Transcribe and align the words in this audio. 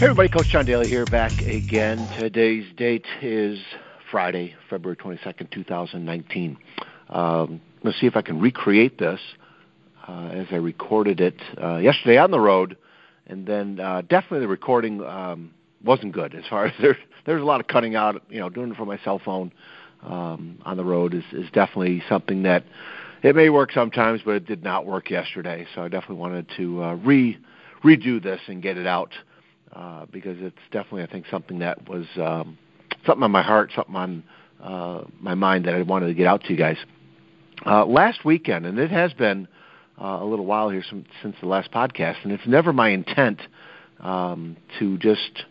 Hey 0.00 0.06
everybody, 0.06 0.30
Coach 0.30 0.48
John 0.48 0.64
Daly 0.64 0.88
here, 0.88 1.04
back 1.04 1.42
again. 1.42 2.08
Today's 2.18 2.64
date 2.74 3.04
is 3.20 3.58
Friday, 4.10 4.54
February 4.70 4.96
22nd, 4.96 5.50
2019. 5.50 6.56
Um, 7.10 7.60
let's 7.84 8.00
see 8.00 8.06
if 8.06 8.16
I 8.16 8.22
can 8.22 8.40
recreate 8.40 8.98
this 8.98 9.20
uh, 10.08 10.30
as 10.32 10.46
I 10.52 10.54
recorded 10.54 11.20
it 11.20 11.38
uh, 11.62 11.76
yesterday 11.76 12.16
on 12.16 12.30
the 12.30 12.40
road, 12.40 12.78
and 13.26 13.46
then 13.46 13.78
uh, 13.78 14.00
definitely 14.00 14.40
the 14.40 14.48
recording 14.48 15.02
um, 15.02 15.50
wasn't 15.84 16.12
good 16.12 16.34
as 16.34 16.44
far 16.48 16.64
as 16.64 16.72
there, 16.80 16.96
there's 17.26 17.42
a 17.42 17.44
lot 17.44 17.60
of 17.60 17.66
cutting 17.66 17.94
out. 17.94 18.22
You 18.30 18.40
know, 18.40 18.48
doing 18.48 18.70
it 18.70 18.78
from 18.78 18.88
my 18.88 18.98
cell 19.04 19.20
phone 19.22 19.52
um, 20.02 20.62
on 20.64 20.78
the 20.78 20.84
road 20.84 21.12
is, 21.12 21.24
is 21.30 21.50
definitely 21.50 22.02
something 22.08 22.44
that 22.44 22.64
it 23.22 23.36
may 23.36 23.50
work 23.50 23.70
sometimes, 23.70 24.22
but 24.24 24.30
it 24.30 24.46
did 24.46 24.64
not 24.64 24.86
work 24.86 25.10
yesterday. 25.10 25.66
So 25.74 25.82
I 25.82 25.88
definitely 25.88 26.16
wanted 26.16 26.46
to 26.56 26.84
uh, 26.84 26.94
re 26.94 27.36
redo 27.84 28.22
this 28.22 28.40
and 28.46 28.62
get 28.62 28.78
it 28.78 28.86
out 28.86 29.10
uh, 29.74 30.06
because 30.10 30.36
it's 30.40 30.56
definitely 30.70 31.02
I 31.02 31.06
think 31.06 31.26
something 31.30 31.60
that 31.60 31.88
was 31.88 32.06
um, 32.16 32.58
something 33.06 33.22
on 33.22 33.30
my 33.30 33.42
heart, 33.42 33.72
something 33.74 33.96
on 33.96 34.24
uh, 34.62 35.04
my 35.20 35.34
mind 35.34 35.66
that 35.66 35.74
I 35.74 35.82
wanted 35.82 36.08
to 36.08 36.14
get 36.14 36.26
out 36.26 36.42
to 36.44 36.50
you 36.50 36.56
guys. 36.56 36.76
Uh, 37.64 37.84
last 37.84 38.24
weekend, 38.24 38.66
and 38.66 38.78
it 38.78 38.90
has 38.90 39.12
been 39.12 39.46
uh, 40.00 40.18
a 40.20 40.24
little 40.24 40.46
while 40.46 40.70
here 40.70 40.82
some, 40.88 41.04
since 41.22 41.36
the 41.40 41.46
last 41.46 41.70
podcast, 41.72 42.16
and 42.22 42.32
it's 42.32 42.46
never 42.46 42.72
my 42.72 42.88
intent 42.88 43.40
um, 44.00 44.56
to 44.78 44.96
just 44.98 45.44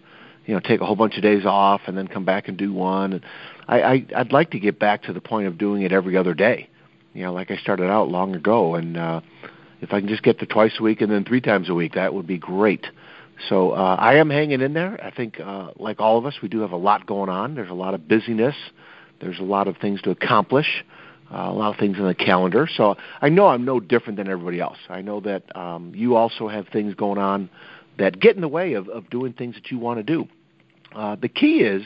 you 0.45 0.53
know 0.53 0.59
take 0.59 0.81
a 0.81 0.85
whole 0.85 0.95
bunch 0.95 1.15
of 1.17 1.23
days 1.23 1.45
off 1.45 1.81
and 1.85 1.97
then 1.97 2.07
come 2.07 2.25
back 2.25 2.47
and 2.47 2.57
do 2.57 2.73
one. 2.73 3.23
I, 3.67 3.81
I 3.81 4.05
I'd 4.15 4.31
like 4.31 4.51
to 4.51 4.59
get 4.59 4.79
back 4.79 5.03
to 5.03 5.13
the 5.13 5.21
point 5.21 5.47
of 5.47 5.57
doing 5.57 5.83
it 5.83 5.91
every 5.91 6.17
other 6.17 6.33
day. 6.33 6.69
You 7.13 7.23
know, 7.23 7.33
like 7.33 7.51
I 7.51 7.57
started 7.57 7.89
out 7.89 8.09
long 8.09 8.35
ago, 8.35 8.75
and 8.75 8.97
uh, 8.97 9.21
if 9.81 9.93
I 9.93 9.99
can 9.99 10.09
just 10.09 10.23
get 10.23 10.39
to 10.39 10.45
twice 10.45 10.73
a 10.79 10.83
week 10.83 11.01
and 11.01 11.11
then 11.11 11.25
three 11.25 11.41
times 11.41 11.69
a 11.69 11.73
week, 11.73 11.93
that 11.93 12.13
would 12.13 12.27
be 12.27 12.37
great. 12.37 12.85
So 13.47 13.71
uh, 13.71 13.95
I 13.99 14.15
am 14.15 14.29
hanging 14.29 14.61
in 14.61 14.73
there. 14.73 14.99
I 15.03 15.11
think, 15.11 15.39
uh, 15.39 15.71
like 15.77 15.99
all 15.99 16.17
of 16.17 16.25
us, 16.25 16.35
we 16.41 16.49
do 16.49 16.59
have 16.59 16.71
a 16.71 16.77
lot 16.77 17.05
going 17.05 17.29
on. 17.29 17.55
There's 17.55 17.69
a 17.69 17.75
lot 17.75 17.93
of 17.93 18.07
busyness. 18.07 18.55
There's 19.21 19.39
a 19.39 19.43
lot 19.43 19.67
of 19.67 19.77
things 19.77 20.01
to 20.03 20.11
accomplish. 20.11 20.83
Uh, 21.31 21.47
a 21.47 21.53
lot 21.53 21.71
of 21.71 21.79
things 21.79 21.97
in 21.97 22.07
the 22.07 22.15
calendar. 22.15 22.67
So 22.75 22.95
I 23.21 23.29
know 23.29 23.47
I'm 23.47 23.63
no 23.63 23.79
different 23.79 24.17
than 24.17 24.27
everybody 24.27 24.59
else. 24.59 24.77
I 24.89 25.01
know 25.01 25.19
that 25.21 25.55
um, 25.55 25.93
you 25.95 26.15
also 26.15 26.47
have 26.47 26.67
things 26.69 26.95
going 26.95 27.19
on 27.19 27.51
that 27.99 28.19
get 28.19 28.35
in 28.35 28.41
the 28.41 28.47
way 28.47 28.73
of, 28.73 28.89
of 28.89 29.09
doing 29.11 29.33
things 29.33 29.53
that 29.53 29.69
you 29.69 29.77
want 29.77 29.99
to 29.99 30.03
do. 30.03 30.27
Uh, 30.95 31.15
the 31.15 31.29
key 31.29 31.59
is 31.59 31.83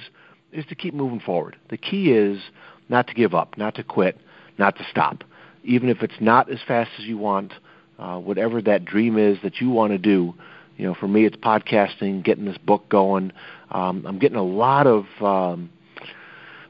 is 0.54 0.66
to 0.68 0.76
keep 0.76 0.94
moving 0.94 1.20
forward. 1.20 1.58
The 1.70 1.78
key 1.78 2.12
is 2.12 2.40
not 2.88 3.08
to 3.08 3.14
give 3.14 3.34
up, 3.34 3.58
not 3.58 3.76
to 3.76 3.84
quit, 3.84 4.18
not 4.58 4.78
to 4.78 4.86
stop. 4.90 5.24
Even 5.66 5.90
if 5.90 6.02
it's 6.04 6.14
not 6.22 6.50
as 6.50 6.60
fast 6.66 6.92
as 7.00 7.06
you 7.06 7.18
want, 7.18 7.54
uh, 8.00 8.20
whatever 8.20 8.62
that 8.62 8.86
dream 8.86 9.18
is 9.18 9.38
that 9.44 9.60
you 9.60 9.70
want 9.70 9.92
to 9.92 9.98
do, 9.98 10.34
you 10.78 10.86
know, 10.86 10.96
for 10.96 11.08
me, 11.08 11.26
it's 11.26 11.36
podcasting, 11.38 12.24
getting 12.24 12.46
this 12.46 12.58
book 12.58 12.90
going. 12.90 13.32
Um, 13.72 14.06
I'm 14.08 14.20
getting 14.20 14.38
a 14.38 14.44
lot 14.44 14.88
of, 14.88 15.06
um, 15.22 15.70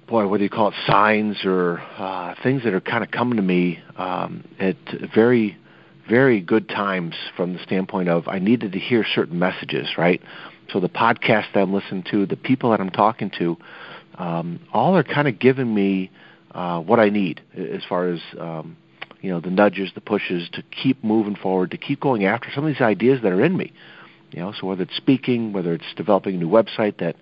boy, 0.08 0.28
what 0.28 0.38
do 0.38 0.44
you 0.44 0.50
call 0.50 0.70
it, 0.70 0.74
signs 0.86 1.46
or 1.46 1.80
uh, 1.98 2.36
things 2.44 2.64
that 2.64 2.74
are 2.74 2.82
kind 2.82 3.04
of 3.04 3.12
coming 3.12 3.38
to 3.38 3.42
me 3.42 3.80
um, 3.98 4.44
at 4.60 4.76
very, 5.14 5.58
very 6.10 6.42
good 6.42 6.68
times 6.68 7.16
from 7.36 7.54
the 7.54 7.60
standpoint 7.64 8.10
of 8.10 8.28
I 8.28 8.40
needed 8.40 8.74
to 8.74 8.80
hear 8.80 9.06
certain 9.16 9.40
messages, 9.40 9.90
right? 9.98 10.22
So 10.72 10.80
the 10.80 10.90
podcast 10.90 11.54
that 11.54 11.62
I'm 11.62 11.74
listening 11.74 12.04
to, 12.12 12.26
the 12.26 12.36
people 12.36 12.72
that 12.72 12.82
I'm 12.82 12.90
talking 12.90 13.32
to, 13.40 13.58
um, 14.16 14.60
all 14.74 14.96
are 14.96 15.04
kind 15.04 15.28
of 15.28 15.40
giving 15.40 15.74
me 15.74 16.12
uh, 16.52 16.80
what 16.80 17.00
I 17.00 17.10
need 17.10 17.42
as 17.56 17.82
far 17.88 18.10
as 18.10 18.20
um, 18.40 18.78
you 19.22 19.32
know 19.32 19.40
the 19.40 19.50
nudges, 19.50 19.92
the 19.96 20.02
pushes 20.02 20.50
to 20.54 20.62
keep 20.64 21.04
moving 21.04 21.36
forward, 21.36 21.72
to 21.72 21.78
keep 21.78 22.00
going 22.00 22.26
after 22.26 22.50
some 22.54 22.66
of 22.66 22.74
these 22.74 22.82
ideas 22.82 23.22
that 23.24 23.32
are 23.32 23.44
in 23.44 23.58
me. 23.58 23.74
You 24.34 24.40
know, 24.40 24.54
so 24.60 24.66
whether 24.66 24.84
it's 24.84 24.96
speaking, 24.96 25.54
whether 25.54 25.74
it's 25.74 25.94
developing 25.96 26.36
a 26.36 26.38
new 26.40 26.50
website 26.50 26.98
that 26.98 27.16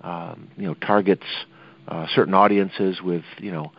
um, 0.00 0.48
you 0.56 0.66
know 0.66 0.74
targets 0.74 1.26
uh, 1.88 2.06
certain 2.14 2.32
audiences 2.32 3.02
with 3.02 3.24
you 3.38 3.52
know 3.52 3.70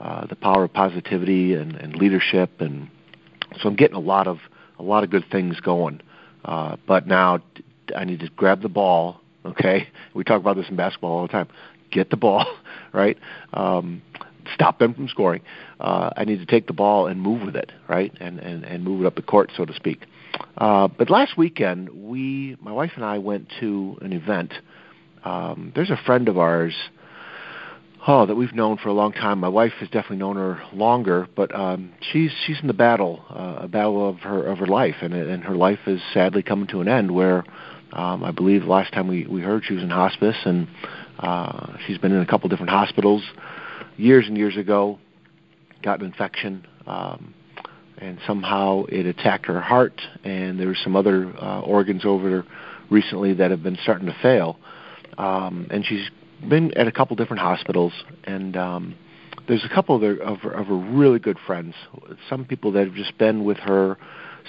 uh, 0.00 0.26
the 0.26 0.36
power 0.36 0.64
of 0.64 0.72
positivity 0.72 1.54
and, 1.54 1.74
and 1.74 1.96
leadership, 1.96 2.60
and 2.60 2.88
so 3.60 3.68
I'm 3.68 3.74
getting 3.74 3.96
a 3.96 4.00
lot 4.00 4.28
of 4.28 4.38
a 4.78 4.84
lot 4.84 5.02
of 5.02 5.10
good 5.10 5.24
things 5.30 5.58
going. 5.60 6.00
Uh, 6.44 6.76
but 6.86 7.08
now 7.08 7.40
I 7.96 8.04
need 8.04 8.20
to 8.20 8.28
grab 8.30 8.62
the 8.62 8.68
ball. 8.68 9.20
Okay, 9.44 9.88
we 10.14 10.22
talk 10.22 10.40
about 10.40 10.56
this 10.56 10.68
in 10.68 10.76
basketball 10.76 11.18
all 11.18 11.22
the 11.22 11.32
time. 11.32 11.48
Get 11.90 12.10
the 12.10 12.16
ball, 12.16 12.46
right? 12.92 13.18
Um, 13.52 14.00
stop 14.54 14.78
them 14.78 14.94
from 14.94 15.08
scoring. 15.08 15.42
Uh, 15.80 16.10
I 16.16 16.24
need 16.24 16.38
to 16.38 16.46
take 16.46 16.68
the 16.68 16.72
ball 16.72 17.08
and 17.08 17.20
move 17.20 17.42
with 17.42 17.56
it, 17.56 17.72
right, 17.88 18.12
and 18.20 18.38
and 18.38 18.62
and 18.64 18.84
move 18.84 19.00
it 19.00 19.06
up 19.08 19.16
the 19.16 19.22
court, 19.22 19.50
so 19.56 19.64
to 19.64 19.74
speak. 19.74 20.06
Uh, 20.58 20.88
but 20.88 21.08
last 21.08 21.38
weekend, 21.38 21.88
we, 21.88 22.56
my 22.60 22.72
wife 22.72 22.90
and 22.96 23.04
I, 23.04 23.18
went 23.18 23.48
to 23.60 23.96
an 24.02 24.12
event. 24.12 24.52
Um, 25.24 25.72
there's 25.74 25.90
a 25.90 26.00
friend 26.04 26.28
of 26.28 26.36
ours, 26.36 26.74
oh, 28.06 28.26
that 28.26 28.34
we've 28.34 28.54
known 28.54 28.76
for 28.76 28.88
a 28.88 28.92
long 28.92 29.12
time. 29.12 29.38
My 29.38 29.48
wife 29.48 29.72
has 29.78 29.88
definitely 29.88 30.16
known 30.16 30.36
her 30.36 30.60
longer, 30.72 31.28
but 31.36 31.54
um, 31.54 31.92
she's 32.00 32.32
she's 32.44 32.60
in 32.60 32.66
the 32.66 32.74
battle, 32.74 33.24
uh, 33.30 33.64
a 33.64 33.68
battle 33.68 34.08
of 34.08 34.18
her 34.20 34.44
of 34.44 34.58
her 34.58 34.66
life, 34.66 34.96
and 35.00 35.14
and 35.14 35.44
her 35.44 35.56
life 35.56 35.80
is 35.86 36.00
sadly 36.12 36.42
coming 36.42 36.66
to 36.68 36.80
an 36.80 36.88
end. 36.88 37.12
Where 37.12 37.44
um, 37.92 38.24
I 38.24 38.32
believe 38.32 38.62
the 38.62 38.68
last 38.68 38.92
time 38.92 39.06
we 39.06 39.26
we 39.26 39.40
heard 39.40 39.64
she 39.64 39.74
was 39.74 39.82
in 39.82 39.90
hospice, 39.90 40.36
and 40.44 40.66
uh, 41.20 41.76
she's 41.86 41.98
been 41.98 42.12
in 42.12 42.20
a 42.20 42.26
couple 42.26 42.48
different 42.48 42.70
hospitals 42.70 43.22
years 43.96 44.26
and 44.26 44.36
years 44.36 44.56
ago, 44.56 44.98
got 45.82 46.00
an 46.00 46.06
infection, 46.06 46.66
um, 46.86 47.34
and 48.00 48.18
somehow 48.26 48.84
it 48.88 49.06
attacked 49.06 49.46
her 49.46 49.60
heart, 49.60 50.00
and 50.24 50.58
there 50.58 50.68
were 50.68 50.76
some 50.82 50.96
other 50.96 51.32
uh, 51.36 51.60
organs 51.60 52.04
over 52.04 52.44
recently 52.90 53.34
that 53.34 53.50
have 53.50 53.62
been 53.62 53.78
starting 53.82 54.06
to 54.06 54.16
fail. 54.22 54.58
Um, 55.16 55.66
and 55.70 55.84
she's 55.84 56.08
been 56.48 56.72
at 56.74 56.86
a 56.86 56.92
couple 56.92 57.16
different 57.16 57.42
hospitals, 57.42 57.92
and 58.24 58.56
um, 58.56 58.94
there's 59.48 59.64
a 59.64 59.74
couple 59.74 59.96
of 59.96 60.02
her, 60.02 60.16
of, 60.22 60.38
her, 60.40 60.50
of 60.52 60.66
her 60.66 60.76
really 60.76 61.18
good 61.18 61.38
friends. 61.46 61.74
Some 62.28 62.44
people 62.44 62.72
that 62.72 62.86
have 62.86 62.94
just 62.94 63.16
been 63.18 63.44
with 63.44 63.58
her 63.58 63.96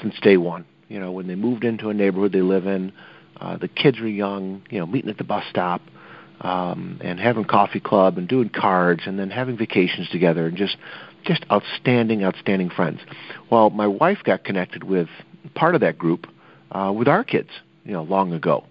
since 0.02 0.14
day 0.22 0.38
one. 0.38 0.66
You 0.88 1.00
know, 1.00 1.12
when 1.12 1.28
they 1.28 1.36
moved 1.36 1.64
into 1.64 1.90
a 1.90 1.94
neighborhood 1.94 2.32
they 2.32 2.42
live 2.42 2.68
in, 2.68 2.92
uh, 3.40 3.58
the 3.58 3.68
kids 3.68 4.00
were 4.00 4.08
young. 4.08 4.64
You 4.70 4.80
know, 4.80 4.86
meeting 4.86 5.10
at 5.10 5.18
the 5.18 5.24
bus 5.24 5.44
stop 5.50 5.82
um, 6.42 7.00
and 7.04 7.20
having 7.20 7.46
coffee 7.46 7.80
club 7.80 8.18
and 8.18 8.28
doing 8.28 8.50
cards 8.50 9.02
and 9.06 9.20
then 9.20 9.30
having 9.30 9.58
vacations 9.58 10.10
together 10.10 10.48
and 10.48 10.58
just 10.58 10.78
just 11.24 11.46
outstanding, 11.52 12.24
outstanding 12.24 12.70
friends. 12.70 13.00
Well, 13.52 13.70
my 13.70 13.88
wife 13.88 14.20
got 14.24 14.44
connected 14.44 14.84
with 14.84 15.08
part 15.56 15.76
of 15.76 15.82
that 15.82 15.98
group 15.98 16.28
uh, 16.72 16.94
with 16.96 17.08
our 17.08 17.24
kids, 17.24 17.50
you 17.84 17.94
know, 17.94 18.04
long 18.04 18.34
ago. 18.34 18.66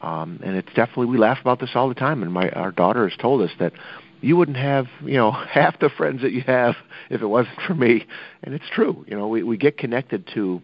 Um, 0.00 0.40
and 0.44 0.56
it's 0.56 0.68
definitely 0.74 1.06
we 1.06 1.18
laugh 1.18 1.38
about 1.40 1.60
this 1.60 1.70
all 1.74 1.88
the 1.88 1.94
time. 1.94 2.22
And 2.22 2.32
my 2.32 2.50
our 2.50 2.72
daughter 2.72 3.08
has 3.08 3.16
told 3.18 3.40
us 3.40 3.50
that 3.58 3.72
you 4.20 4.36
wouldn't 4.36 4.56
have 4.56 4.86
you 5.02 5.14
know 5.14 5.30
half 5.50 5.78
the 5.80 5.88
friends 5.88 6.22
that 6.22 6.32
you 6.32 6.42
have 6.42 6.74
if 7.10 7.22
it 7.22 7.26
wasn't 7.26 7.58
for 7.66 7.74
me. 7.74 8.06
And 8.42 8.54
it's 8.54 8.68
true. 8.70 9.04
You 9.08 9.16
know, 9.16 9.28
we 9.28 9.42
we 9.42 9.56
get 9.56 9.78
connected 9.78 10.28
to 10.34 10.60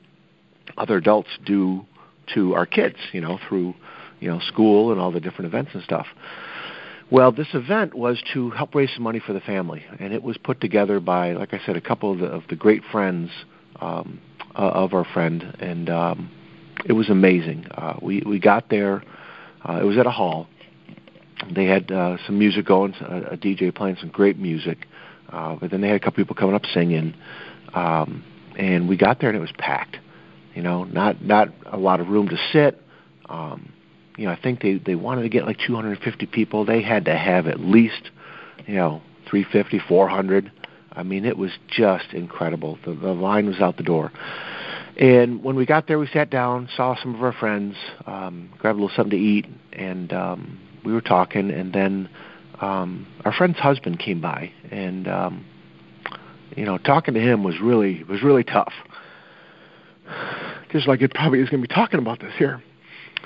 other 0.76 0.96
adults 0.96 1.30
due 1.44 1.86
to 2.34 2.54
our 2.54 2.66
kids. 2.66 2.96
You 3.12 3.22
know, 3.22 3.38
through 3.48 3.74
you 4.20 4.28
know 4.28 4.40
school 4.40 4.92
and 4.92 5.00
all 5.00 5.10
the 5.10 5.20
different 5.20 5.46
events 5.46 5.70
and 5.74 5.82
stuff. 5.82 6.06
Well, 7.10 7.32
this 7.32 7.48
event 7.54 7.94
was 7.94 8.22
to 8.34 8.50
help 8.50 8.72
raise 8.72 8.90
some 8.94 9.02
money 9.02 9.18
for 9.18 9.32
the 9.32 9.40
family, 9.40 9.84
and 9.98 10.12
it 10.12 10.22
was 10.22 10.36
put 10.36 10.60
together 10.60 11.00
by, 11.00 11.32
like 11.32 11.52
I 11.52 11.60
said, 11.66 11.74
a 11.76 11.80
couple 11.80 12.12
of 12.12 12.18
the, 12.20 12.26
of 12.26 12.44
the 12.48 12.54
great 12.54 12.84
friends 12.92 13.30
um, 13.80 14.20
uh, 14.54 14.68
of 14.68 14.94
our 14.94 15.04
friend, 15.04 15.42
and 15.58 15.90
um, 15.90 16.30
it 16.86 16.92
was 16.92 17.10
amazing. 17.10 17.66
Uh, 17.72 17.94
we 18.00 18.22
we 18.24 18.38
got 18.38 18.70
there. 18.70 19.02
Uh, 19.68 19.80
it 19.82 19.84
was 19.84 19.98
at 19.98 20.06
a 20.06 20.10
hall. 20.10 20.46
They 21.52 21.64
had 21.64 21.90
uh, 21.90 22.16
some 22.26 22.38
music 22.38 22.64
going, 22.64 22.94
a, 23.00 23.32
a 23.32 23.36
DJ 23.36 23.74
playing 23.74 23.96
some 23.98 24.10
great 24.10 24.38
music, 24.38 24.86
uh, 25.30 25.56
but 25.56 25.72
then 25.72 25.80
they 25.80 25.88
had 25.88 25.96
a 25.96 26.00
couple 26.00 26.22
people 26.22 26.36
coming 26.36 26.54
up 26.54 26.64
singing, 26.72 27.14
um, 27.74 28.24
and 28.56 28.88
we 28.88 28.96
got 28.96 29.18
there 29.18 29.30
and 29.30 29.36
it 29.36 29.40
was 29.40 29.52
packed. 29.58 29.96
You 30.54 30.62
know, 30.62 30.84
not 30.84 31.24
not 31.24 31.48
a 31.66 31.76
lot 31.76 31.98
of 31.98 32.06
room 32.06 32.28
to 32.28 32.36
sit. 32.52 32.80
Um, 33.28 33.72
you 34.20 34.26
know, 34.26 34.32
I 34.32 34.38
think 34.38 34.60
they 34.60 34.74
they 34.74 34.96
wanted 34.96 35.22
to 35.22 35.30
get 35.30 35.46
like 35.46 35.56
250 35.66 36.26
people. 36.26 36.66
They 36.66 36.82
had 36.82 37.06
to 37.06 37.16
have 37.16 37.46
at 37.46 37.58
least, 37.58 38.10
you 38.66 38.74
know, 38.74 39.00
350, 39.30 39.80
400. 39.88 40.52
I 40.92 41.02
mean, 41.04 41.24
it 41.24 41.38
was 41.38 41.52
just 41.68 42.12
incredible. 42.12 42.78
The, 42.84 42.92
the 42.92 43.14
line 43.14 43.46
was 43.46 43.60
out 43.60 43.78
the 43.78 43.82
door. 43.82 44.12
And 44.98 45.42
when 45.42 45.56
we 45.56 45.64
got 45.64 45.88
there, 45.88 45.98
we 45.98 46.06
sat 46.06 46.28
down, 46.28 46.68
saw 46.76 47.00
some 47.00 47.14
of 47.14 47.22
our 47.22 47.32
friends, 47.32 47.76
um, 48.04 48.50
grabbed 48.58 48.78
a 48.78 48.82
little 48.82 48.94
something 48.94 49.18
to 49.18 49.24
eat, 49.24 49.46
and 49.72 50.12
um, 50.12 50.60
we 50.84 50.92
were 50.92 51.00
talking. 51.00 51.50
And 51.50 51.72
then 51.72 52.10
um, 52.60 53.06
our 53.24 53.32
friend's 53.32 53.58
husband 53.58 54.00
came 54.00 54.20
by, 54.20 54.52
and 54.70 55.08
um, 55.08 55.46
you 56.54 56.66
know, 56.66 56.76
talking 56.76 57.14
to 57.14 57.20
him 57.20 57.42
was 57.42 57.58
really 57.58 58.04
was 58.04 58.22
really 58.22 58.44
tough. 58.44 58.74
Just 60.72 60.86
like 60.86 61.00
it 61.00 61.14
probably 61.14 61.40
is 61.40 61.48
going 61.48 61.62
to 61.62 61.66
be 61.66 61.74
talking 61.74 62.00
about 62.00 62.20
this 62.20 62.34
here. 62.36 62.62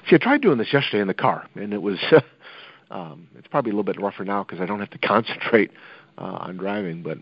See, 0.08 0.16
I 0.16 0.18
tried 0.18 0.42
doing 0.42 0.58
this 0.58 0.72
yesterday 0.72 1.00
in 1.00 1.08
the 1.08 1.14
car, 1.14 1.48
and 1.54 1.72
it 1.72 1.82
was 1.82 1.98
um, 2.90 3.28
it's 3.36 3.48
probably 3.48 3.70
a 3.70 3.74
little 3.74 3.84
bit 3.84 4.00
rougher 4.00 4.24
now 4.24 4.44
because 4.44 4.60
I 4.60 4.66
don't 4.66 4.80
have 4.80 4.90
to 4.90 4.98
concentrate 5.06 5.70
uh, 6.18 6.22
on 6.22 6.56
driving. 6.56 7.02
But 7.02 7.18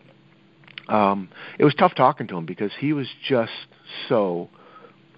um, 0.92 1.28
it 1.58 1.64
was 1.64 1.74
tough 1.74 1.94
talking 1.94 2.26
to 2.28 2.36
him 2.36 2.46
because 2.46 2.72
he 2.78 2.92
was 2.92 3.08
just 3.26 3.52
so 4.08 4.48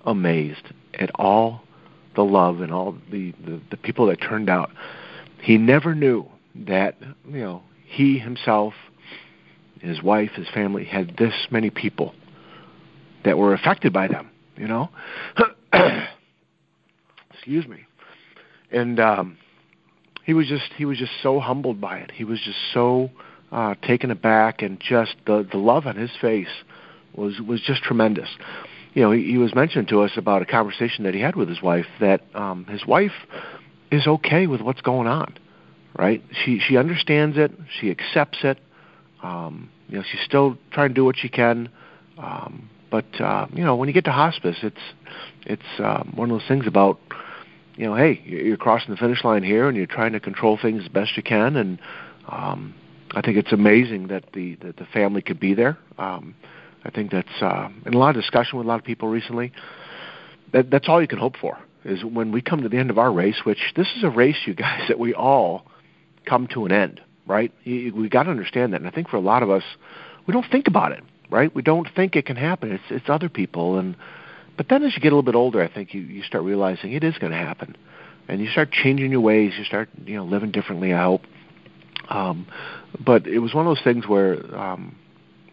amazed 0.04 0.72
at 0.98 1.10
all 1.14 1.62
the 2.14 2.24
love 2.24 2.60
and 2.60 2.72
all 2.72 2.96
the, 3.10 3.32
the, 3.44 3.60
the 3.70 3.76
people 3.76 4.06
that 4.06 4.20
turned 4.20 4.48
out, 4.48 4.70
he 5.42 5.58
never 5.58 5.94
knew 5.94 6.26
that 6.54 6.96
you 7.28 7.40
know 7.40 7.62
he 7.86 8.18
himself, 8.18 8.74
his 9.80 10.02
wife, 10.02 10.30
his 10.34 10.48
family 10.48 10.84
had 10.84 11.16
this 11.16 11.34
many 11.50 11.70
people 11.70 12.14
that 13.24 13.36
were 13.36 13.54
affected 13.54 13.92
by 13.92 14.08
them. 14.08 14.30
You 14.56 14.68
know, 14.68 14.90
excuse 17.44 17.68
me, 17.68 17.84
and 18.72 18.98
um, 18.98 19.36
he 20.24 20.32
was 20.32 20.48
just 20.48 20.72
he 20.78 20.86
was 20.86 20.96
just 20.96 21.12
so 21.22 21.40
humbled 21.40 21.78
by 21.78 21.98
it. 21.98 22.10
He 22.10 22.24
was 22.24 22.40
just 22.40 22.56
so 22.72 23.10
uh, 23.52 23.74
taken 23.82 24.10
aback, 24.10 24.62
and 24.62 24.80
just 24.80 25.14
the 25.26 25.46
the 25.52 25.58
love 25.58 25.86
on 25.86 25.96
his 25.96 26.10
face 26.22 26.48
was 27.14 27.40
was 27.46 27.60
just 27.60 27.82
tremendous. 27.82 28.30
You 28.94 29.02
know, 29.02 29.10
he, 29.10 29.24
he 29.24 29.36
was 29.36 29.54
mentioning 29.54 29.86
to 29.88 30.00
us 30.00 30.12
about 30.16 30.40
a 30.40 30.46
conversation 30.46 31.04
that 31.04 31.12
he 31.12 31.20
had 31.20 31.36
with 31.36 31.50
his 31.50 31.60
wife 31.60 31.84
that 32.00 32.22
um, 32.34 32.64
his 32.64 32.86
wife 32.86 33.12
is 33.90 34.06
okay 34.06 34.46
with 34.46 34.62
what's 34.62 34.80
going 34.80 35.06
on, 35.06 35.36
right? 35.98 36.22
She 36.46 36.60
she 36.66 36.78
understands 36.78 37.36
it, 37.36 37.52
she 37.78 37.90
accepts 37.90 38.38
it. 38.42 38.58
Um, 39.22 39.68
you 39.88 39.98
know, 39.98 40.04
she's 40.10 40.22
still 40.24 40.56
trying 40.70 40.88
to 40.88 40.94
do 40.94 41.04
what 41.04 41.18
she 41.18 41.28
can. 41.28 41.68
Um, 42.16 42.70
but 42.90 43.20
uh, 43.20 43.48
you 43.52 43.64
know, 43.64 43.76
when 43.76 43.88
you 43.88 43.92
get 43.92 44.06
to 44.06 44.12
hospice, 44.12 44.56
it's 44.62 44.80
it's 45.44 45.62
um, 45.78 46.12
one 46.14 46.30
of 46.30 46.38
those 46.38 46.48
things 46.48 46.66
about 46.66 46.98
you 47.76 47.86
know, 47.86 47.94
hey, 47.94 48.20
you're 48.24 48.56
crossing 48.56 48.90
the 48.90 48.96
finish 48.96 49.24
line 49.24 49.42
here, 49.42 49.68
and 49.68 49.76
you're 49.76 49.86
trying 49.86 50.12
to 50.12 50.20
control 50.20 50.58
things 50.60 50.82
as 50.82 50.88
best 50.88 51.16
you 51.16 51.22
can, 51.22 51.56
and 51.56 51.80
um, 52.28 52.74
I 53.12 53.20
think 53.20 53.36
it's 53.36 53.52
amazing 53.52 54.08
that 54.08 54.32
the 54.32 54.56
that 54.56 54.76
the 54.76 54.86
family 54.86 55.22
could 55.22 55.40
be 55.40 55.54
there. 55.54 55.78
Um, 55.98 56.34
I 56.84 56.90
think 56.90 57.10
that's 57.10 57.42
uh, 57.42 57.68
in 57.86 57.94
a 57.94 57.98
lot 57.98 58.16
of 58.16 58.22
discussion 58.22 58.58
with 58.58 58.66
a 58.66 58.68
lot 58.68 58.78
of 58.78 58.84
people 58.84 59.08
recently. 59.08 59.52
That 60.52 60.70
that's 60.70 60.88
all 60.88 61.00
you 61.00 61.08
can 61.08 61.18
hope 61.18 61.36
for 61.36 61.58
is 61.84 62.04
when 62.04 62.32
we 62.32 62.40
come 62.40 62.62
to 62.62 62.68
the 62.68 62.78
end 62.78 62.90
of 62.90 62.98
our 62.98 63.12
race, 63.12 63.40
which 63.44 63.58
this 63.76 63.88
is 63.96 64.04
a 64.04 64.10
race, 64.10 64.38
you 64.46 64.54
guys, 64.54 64.82
that 64.88 64.98
we 64.98 65.14
all 65.14 65.66
come 66.26 66.46
to 66.48 66.64
an 66.64 66.72
end, 66.72 67.00
right? 67.26 67.52
We 67.64 68.08
got 68.08 68.24
to 68.24 68.30
understand 68.30 68.72
that, 68.72 68.80
and 68.80 68.88
I 68.88 68.90
think 68.90 69.08
for 69.08 69.16
a 69.16 69.20
lot 69.20 69.42
of 69.42 69.50
us, 69.50 69.64
we 70.26 70.32
don't 70.32 70.46
think 70.50 70.66
about 70.66 70.92
it, 70.92 71.02
right? 71.30 71.54
We 71.54 71.62
don't 71.62 71.88
think 71.94 72.16
it 72.16 72.26
can 72.26 72.36
happen. 72.36 72.72
It's 72.72 72.84
it's 72.90 73.08
other 73.08 73.28
people, 73.28 73.78
and 73.78 73.96
but 74.56 74.68
then 74.68 74.82
as 74.84 74.94
you 74.94 75.00
get 75.00 75.12
a 75.12 75.16
little 75.16 75.22
bit 75.22 75.34
older, 75.34 75.62
I 75.62 75.72
think 75.72 75.94
you 75.94 76.00
you 76.02 76.22
start 76.22 76.44
realizing 76.44 76.92
it 76.92 77.04
is 77.04 77.16
going 77.18 77.32
to 77.32 77.38
happen, 77.38 77.76
and 78.28 78.40
you 78.40 78.48
start 78.50 78.70
changing 78.70 79.10
your 79.10 79.20
ways. 79.20 79.54
You 79.58 79.64
start 79.64 79.88
you 80.04 80.16
know 80.16 80.24
living 80.24 80.50
differently. 80.50 80.92
I 80.92 81.04
hope. 81.04 81.22
Um, 82.08 82.46
but 83.04 83.26
it 83.26 83.38
was 83.38 83.54
one 83.54 83.66
of 83.66 83.74
those 83.74 83.84
things 83.84 84.06
where 84.06 84.54
um, 84.54 84.94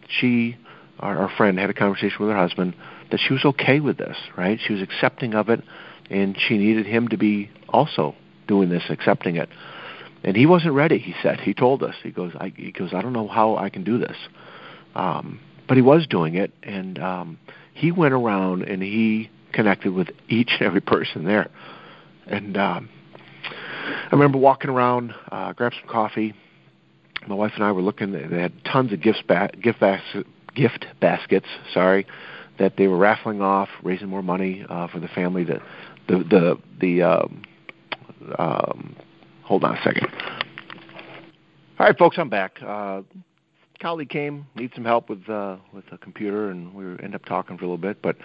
she, 0.08 0.56
our, 1.00 1.18
our 1.18 1.30
friend, 1.36 1.58
had 1.58 1.70
a 1.70 1.74
conversation 1.74 2.16
with 2.20 2.28
her 2.28 2.36
husband 2.36 2.74
that 3.10 3.20
she 3.26 3.32
was 3.32 3.44
okay 3.44 3.80
with 3.80 3.96
this, 3.96 4.16
right? 4.36 4.58
She 4.64 4.74
was 4.74 4.82
accepting 4.82 5.34
of 5.34 5.48
it, 5.48 5.62
and 6.10 6.36
she 6.38 6.58
needed 6.58 6.86
him 6.86 7.08
to 7.08 7.16
be 7.16 7.50
also 7.68 8.14
doing 8.46 8.68
this, 8.68 8.84
accepting 8.90 9.36
it. 9.36 9.48
And 10.24 10.36
he 10.36 10.46
wasn't 10.46 10.74
ready. 10.74 10.98
He 10.98 11.14
said. 11.22 11.40
He 11.40 11.54
told 11.54 11.82
us. 11.82 11.94
He 12.02 12.10
goes. 12.10 12.32
I, 12.38 12.52
he 12.54 12.70
goes. 12.70 12.94
I 12.94 13.02
don't 13.02 13.12
know 13.12 13.28
how 13.28 13.56
I 13.56 13.70
can 13.70 13.82
do 13.82 13.98
this. 13.98 14.16
Um, 14.94 15.40
but 15.66 15.76
he 15.76 15.82
was 15.82 16.06
doing 16.06 16.34
it, 16.34 16.52
and 16.62 16.98
um, 16.98 17.38
he 17.74 17.92
went 17.92 18.14
around 18.14 18.62
and 18.62 18.82
he 18.82 19.30
connected 19.52 19.92
with 19.92 20.08
each 20.28 20.50
and 20.52 20.62
every 20.62 20.80
person 20.80 21.24
there. 21.24 21.50
And 22.26 22.56
um, 22.56 22.88
I 23.44 24.08
remember 24.12 24.38
walking 24.38 24.70
around, 24.70 25.14
uh, 25.30 25.52
grabbed 25.52 25.76
some 25.80 25.88
coffee, 25.88 26.34
my 27.26 27.34
wife 27.34 27.52
and 27.54 27.64
I 27.64 27.72
were 27.72 27.82
looking. 27.82 28.12
They 28.12 28.40
had 28.40 28.52
tons 28.64 28.92
of 28.92 29.00
gifts 29.00 29.22
ba- 29.26 29.50
gift 29.60 29.80
bas- 29.80 30.24
gift 30.54 30.86
baskets. 31.00 31.46
Sorry, 31.72 32.06
that 32.58 32.76
they 32.76 32.88
were 32.88 32.98
raffling 32.98 33.40
off, 33.40 33.68
raising 33.82 34.08
more 34.08 34.22
money 34.22 34.64
uh, 34.68 34.88
for 34.88 35.00
the 35.00 35.08
family. 35.08 35.44
That 35.44 35.62
the 36.08 36.18
the 36.18 36.58
the 36.80 37.02
um, 37.02 37.42
um, 38.38 38.96
hold 39.42 39.64
on 39.64 39.76
a 39.76 39.82
second. 39.82 40.08
All 41.78 41.86
right, 41.86 41.96
folks, 41.96 42.16
I'm 42.18 42.28
back. 42.28 42.58
Uh, 42.60 43.02
colleague 43.82 44.08
came, 44.08 44.46
need 44.54 44.70
some 44.74 44.84
help 44.84 45.08
with 45.10 45.28
uh, 45.28 45.56
with 45.72 45.84
the 45.90 45.98
computer, 45.98 46.50
and 46.50 46.74
we 46.74 46.84
end 47.02 47.14
up 47.14 47.24
talking 47.24 47.58
for 47.58 47.64
a 47.64 47.66
little 47.66 47.78
bit. 47.78 48.00
But 48.00 48.16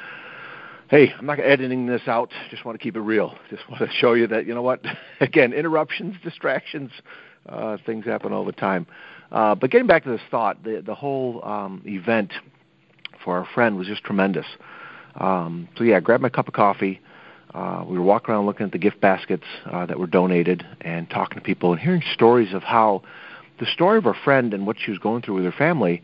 hey, 0.90 1.12
I'm 1.18 1.26
not 1.26 1.40
editing 1.40 1.88
this 1.88 2.04
out. 2.08 2.32
Just 2.50 2.64
want 2.64 2.80
to 2.80 2.84
keep 2.84 2.96
it 2.96 3.02
real. 3.02 3.36
Just 3.50 3.68
want 3.70 3.82
to 3.82 3.90
show 4.00 4.14
you 4.14 4.28
that 4.28 4.46
you 4.46 4.54
know 4.54 4.62
what. 4.62 4.82
Again, 5.20 5.52
interruptions, 5.54 6.16
distractions 6.24 6.92
uh, 7.50 7.78
things 7.86 8.06
happen 8.06 8.34
all 8.34 8.46
the 8.46 8.52
time. 8.52 8.86
Uh, 9.32 9.56
but 9.56 9.72
getting 9.72 9.88
back 9.88 10.04
to 10.04 10.10
this 10.10 10.22
thought, 10.30 10.64
the 10.64 10.82
the 10.86 10.96
whole 10.96 11.44
um, 11.44 11.82
event 11.86 12.34
for 13.24 13.38
our 13.38 13.48
friend 13.54 13.78
was 13.78 13.88
just 13.88 14.04
tremendous. 14.04 14.46
Um, 15.16 15.68
so 15.78 15.84
yeah, 15.84 15.98
I 15.98 16.00
grabbed 16.00 16.22
my 16.22 16.30
cup 16.30 16.48
of 16.48 16.54
coffee. 16.54 17.02
Uh, 17.54 17.84
we 17.88 17.98
were 17.98 18.04
walking 18.04 18.34
around 18.34 18.46
looking 18.46 18.66
at 18.66 18.72
the 18.72 18.78
gift 18.78 19.02
baskets 19.02 19.46
uh, 19.66 19.86
that 19.86 19.98
were 19.98 20.08
donated 20.08 20.66
and 20.82 21.10
talking 21.10 21.40
to 21.40 21.42
people 21.42 21.72
and 21.72 21.82
hearing 21.82 22.04
stories 22.14 22.54
of 22.54 22.62
how 22.62 23.02
the 23.60 23.66
story 23.66 23.98
of 23.98 24.06
our 24.06 24.16
friend 24.16 24.54
and 24.54 24.68
what 24.68 24.78
she 24.80 24.92
was 24.92 25.00
going 25.00 25.22
through 25.22 25.36
with 25.36 25.46
her 25.46 25.52
family 25.52 26.02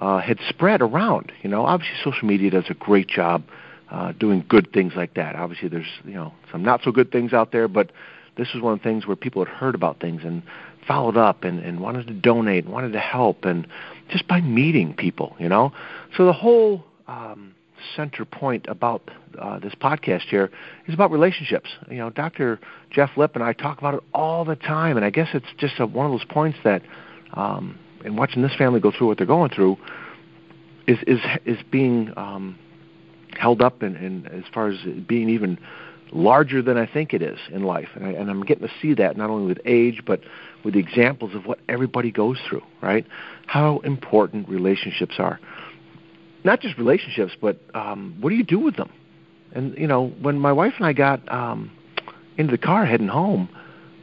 uh, 0.00 0.18
had 0.18 0.38
spread 0.48 0.82
around. 0.82 1.32
You 1.42 1.50
know, 1.50 1.64
obviously 1.64 1.96
social 2.02 2.26
media 2.26 2.50
does 2.50 2.64
a 2.68 2.74
great 2.74 3.08
job 3.08 3.42
uh, 3.90 4.12
doing 4.12 4.44
good 4.48 4.72
things 4.72 4.94
like 4.96 5.14
that. 5.14 5.36
Obviously, 5.36 5.68
there's 5.68 5.86
you 6.04 6.14
know 6.14 6.32
some 6.50 6.62
not 6.62 6.82
so 6.82 6.90
good 6.90 7.12
things 7.12 7.32
out 7.32 7.52
there, 7.52 7.68
but 7.68 7.92
this 8.36 8.52
was 8.52 8.62
one 8.62 8.72
of 8.72 8.80
the 8.80 8.82
things 8.84 9.06
where 9.06 9.16
people 9.16 9.44
had 9.44 9.52
heard 9.52 9.74
about 9.74 10.00
things 10.00 10.22
and 10.24 10.42
followed 10.86 11.16
up 11.16 11.42
and, 11.44 11.58
and 11.60 11.80
wanted 11.80 12.06
to 12.06 12.12
donate, 12.12 12.64
and 12.64 12.72
wanted 12.72 12.92
to 12.92 13.00
help, 13.00 13.44
and 13.44 13.66
just 14.08 14.26
by 14.28 14.40
meeting 14.40 14.94
people, 14.94 15.36
you 15.38 15.48
know. 15.48 15.72
So 16.16 16.26
the 16.26 16.32
whole 16.32 16.84
um, 17.08 17.54
center 17.94 18.24
point 18.24 18.66
about 18.68 19.10
uh, 19.38 19.58
this 19.58 19.74
podcast 19.74 20.22
here 20.22 20.50
is 20.86 20.94
about 20.94 21.10
relationships. 21.10 21.70
You 21.90 21.98
know, 21.98 22.10
Dr. 22.10 22.58
Jeff 22.90 23.10
Lip 23.16 23.32
and 23.34 23.44
I 23.44 23.52
talk 23.52 23.78
about 23.78 23.94
it 23.94 24.02
all 24.14 24.44
the 24.44 24.56
time, 24.56 24.96
and 24.96 25.04
I 25.04 25.10
guess 25.10 25.28
it's 25.34 25.46
just 25.58 25.78
a, 25.78 25.86
one 25.86 26.06
of 26.06 26.12
those 26.12 26.24
points 26.24 26.58
that, 26.64 26.82
um, 27.34 27.78
in 28.04 28.16
watching 28.16 28.42
this 28.42 28.54
family 28.56 28.80
go 28.80 28.92
through 28.96 29.08
what 29.08 29.18
they're 29.18 29.26
going 29.26 29.50
through, 29.50 29.76
is 30.86 30.98
is 31.06 31.20
is 31.44 31.58
being 31.70 32.12
um, 32.16 32.58
held 33.38 33.62
up 33.62 33.82
and, 33.82 33.96
in 33.96 34.26
as 34.26 34.44
far 34.52 34.68
as 34.68 34.78
being 35.06 35.28
even 35.28 35.58
larger 36.12 36.62
than 36.62 36.76
I 36.76 36.86
think 36.86 37.12
it 37.12 37.22
is 37.22 37.38
in 37.50 37.64
life. 37.64 37.88
And, 37.94 38.06
I, 38.06 38.10
and 38.10 38.30
I'm 38.30 38.44
getting 38.44 38.66
to 38.66 38.72
see 38.80 38.94
that 38.94 39.16
not 39.16 39.30
only 39.30 39.46
with 39.46 39.58
age, 39.64 40.02
but 40.06 40.20
with 40.64 40.74
the 40.74 40.80
examples 40.80 41.34
of 41.34 41.46
what 41.46 41.58
everybody 41.68 42.10
goes 42.10 42.38
through, 42.48 42.62
right? 42.80 43.06
How 43.46 43.80
important 43.80 44.48
relationships 44.48 45.16
are. 45.18 45.40
Not 46.46 46.60
just 46.60 46.78
relationships, 46.78 47.32
but 47.40 47.60
um, 47.74 48.16
what 48.20 48.30
do 48.30 48.36
you 48.36 48.44
do 48.44 48.58
with 48.58 48.76
them? 48.76 48.90
And, 49.52 49.76
you 49.76 49.86
know, 49.86 50.08
when 50.20 50.38
my 50.38 50.52
wife 50.52 50.74
and 50.78 50.86
I 50.86 50.92
got 50.92 51.30
um, 51.32 51.70
into 52.38 52.52
the 52.52 52.58
car 52.58 52.86
heading 52.86 53.08
home, 53.08 53.48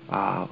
uh, 0.10 0.48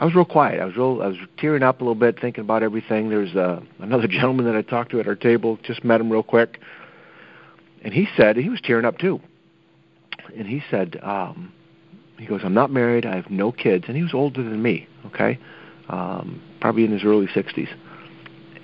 I 0.00 0.04
was 0.04 0.14
real 0.14 0.24
quiet. 0.24 0.60
I 0.60 0.64
was 0.64 0.76
real. 0.76 1.02
I 1.02 1.08
was 1.08 1.16
tearing 1.36 1.62
up 1.62 1.80
a 1.80 1.84
little 1.84 1.94
bit, 1.94 2.18
thinking 2.20 2.42
about 2.42 2.62
everything. 2.62 3.10
There's 3.10 3.34
uh, 3.36 3.60
another 3.78 4.08
gentleman 4.08 4.46
that 4.46 4.56
I 4.56 4.62
talked 4.62 4.92
to 4.92 5.00
at 5.00 5.06
our 5.06 5.14
table. 5.14 5.58
Just 5.62 5.84
met 5.84 6.00
him 6.00 6.10
real 6.10 6.22
quick, 6.22 6.58
and 7.82 7.92
he 7.92 8.08
said 8.16 8.36
he 8.36 8.48
was 8.48 8.60
tearing 8.62 8.86
up 8.86 8.98
too 8.98 9.20
and 10.36 10.46
he 10.46 10.62
said, 10.70 10.98
um, 11.02 11.52
he 12.18 12.26
goes, 12.26 12.40
I'm 12.44 12.54
not 12.54 12.70
married, 12.70 13.04
I 13.04 13.16
have 13.16 13.30
no 13.30 13.52
kids, 13.52 13.84
and 13.88 13.96
he 13.96 14.02
was 14.02 14.14
older 14.14 14.42
than 14.42 14.62
me, 14.62 14.88
okay, 15.06 15.38
um, 15.88 16.40
probably 16.60 16.84
in 16.84 16.92
his 16.92 17.04
early 17.04 17.26
60s, 17.26 17.68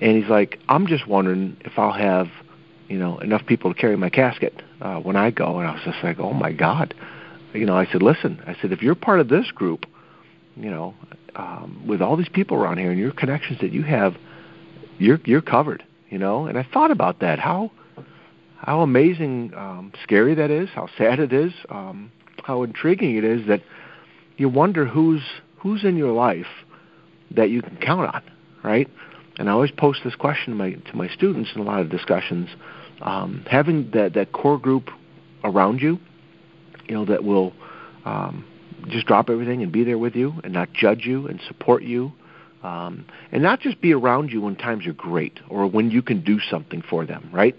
and 0.01 0.17
he's 0.17 0.29
like, 0.29 0.59
I'm 0.69 0.87
just 0.87 1.07
wondering 1.07 1.57
if 1.61 1.77
I'll 1.77 1.93
have, 1.93 2.27
you 2.89 2.97
know, 2.97 3.19
enough 3.19 3.45
people 3.45 3.73
to 3.73 3.79
carry 3.79 3.95
my 3.95 4.09
casket 4.09 4.61
uh, 4.81 4.99
when 4.99 5.15
I 5.15 5.31
go, 5.31 5.59
and 5.59 5.67
I 5.67 5.73
was 5.73 5.81
just 5.85 6.03
like, 6.03 6.19
oh 6.19 6.33
my 6.33 6.51
God, 6.51 6.93
you 7.53 7.65
know, 7.65 7.75
I 7.75 7.85
said, 7.85 8.01
listen, 8.01 8.41
I 8.45 8.55
said, 8.61 8.71
if 8.71 8.81
you're 8.81 8.95
part 8.95 9.19
of 9.19 9.29
this 9.29 9.49
group, 9.51 9.85
you 10.55 10.69
know, 10.69 10.93
um, 11.35 11.83
with 11.87 12.01
all 12.01 12.17
these 12.17 12.29
people 12.29 12.57
around 12.57 12.77
here 12.79 12.91
and 12.91 12.99
your 12.99 13.11
connections 13.11 13.59
that 13.61 13.71
you 13.71 13.83
have, 13.83 14.15
you're 14.97 15.19
you're 15.23 15.41
covered, 15.41 15.83
you 16.09 16.17
know. 16.17 16.47
And 16.47 16.57
I 16.57 16.67
thought 16.73 16.91
about 16.91 17.19
that. 17.19 17.39
How 17.39 17.71
how 18.57 18.81
amazing, 18.81 19.53
um, 19.55 19.93
scary 20.03 20.35
that 20.35 20.51
is, 20.51 20.69
how 20.75 20.89
sad 20.97 21.19
it 21.19 21.31
is, 21.31 21.53
um, 21.69 22.11
how 22.43 22.63
intriguing 22.63 23.15
it 23.15 23.23
is 23.23 23.47
that 23.47 23.61
you 24.37 24.49
wonder 24.49 24.85
who's 24.85 25.21
who's 25.57 25.85
in 25.85 25.95
your 25.95 26.11
life 26.11 26.47
that 27.31 27.49
you 27.49 27.61
can 27.61 27.77
count 27.77 28.13
on, 28.13 28.21
right? 28.63 28.89
And 29.39 29.49
I 29.49 29.53
always 29.53 29.71
post 29.71 30.01
this 30.03 30.15
question 30.15 30.51
to 30.51 30.57
my 30.57 30.71
to 30.73 30.95
my 30.95 31.07
students 31.07 31.51
in 31.55 31.61
a 31.61 31.63
lot 31.63 31.79
of 31.79 31.89
discussions. 31.89 32.49
Um, 33.01 33.45
having 33.49 33.89
that 33.91 34.13
that 34.13 34.33
core 34.33 34.59
group 34.59 34.89
around 35.45 35.81
you, 35.81 35.97
you 36.87 36.93
know, 36.93 37.05
that 37.05 37.23
will 37.23 37.53
um, 38.03 38.45
just 38.89 39.07
drop 39.07 39.29
everything 39.29 39.63
and 39.63 39.71
be 39.71 39.85
there 39.85 39.97
with 39.97 40.13
you 40.13 40.33
and 40.43 40.51
not 40.51 40.73
judge 40.73 41.05
you 41.05 41.27
and 41.27 41.39
support 41.47 41.83
you, 41.83 42.11
um, 42.63 43.05
and 43.31 43.41
not 43.41 43.61
just 43.61 43.79
be 43.79 43.93
around 43.93 44.29
you 44.29 44.41
when 44.41 44.57
times 44.57 44.85
are 44.85 44.93
great 44.93 45.39
or 45.47 45.67
when 45.67 45.89
you 45.89 46.01
can 46.01 46.21
do 46.21 46.41
something 46.51 46.81
for 46.81 47.05
them, 47.05 47.29
right? 47.31 47.55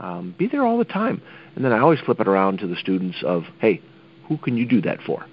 Um, 0.00 0.34
be 0.36 0.48
there 0.48 0.66
all 0.66 0.78
the 0.78 0.84
time. 0.84 1.22
And 1.54 1.64
then 1.64 1.72
I 1.72 1.78
always 1.78 2.00
flip 2.00 2.18
it 2.18 2.26
around 2.26 2.58
to 2.58 2.66
the 2.66 2.76
students 2.76 3.18
of, 3.24 3.44
hey, 3.60 3.80
who 4.26 4.36
can 4.36 4.56
you 4.56 4.66
do 4.66 4.80
that 4.80 5.00
for? 5.02 5.24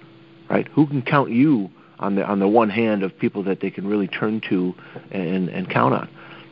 Right? 0.48 0.68
Who 0.68 0.86
can 0.86 1.02
count 1.02 1.30
you 1.30 1.70
on 2.00 2.14
the 2.14 2.24
on 2.24 2.38
the 2.38 2.48
one 2.48 2.70
hand 2.70 3.02
of 3.02 3.18
people 3.18 3.42
that 3.44 3.60
they 3.60 3.70
can 3.70 3.86
really 3.86 4.08
turn 4.08 4.40
to 4.48 4.74
and 5.10 5.48
and 5.48 5.68
count 5.70 5.94
on? 5.94 6.08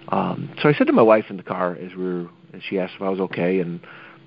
Um, 0.08 0.50
so 0.62 0.68
I 0.68 0.74
said 0.74 0.86
to 0.86 0.92
my 0.92 1.02
wife 1.02 1.26
in 1.30 1.36
the 1.36 1.42
car 1.42 1.74
as 1.74 1.94
we 1.94 2.04
were, 2.04 2.28
as 2.52 2.62
she 2.62 2.78
asked 2.78 2.94
if 2.96 3.02
I 3.02 3.08
was 3.08 3.20
okay, 3.20 3.60
and 3.60 3.80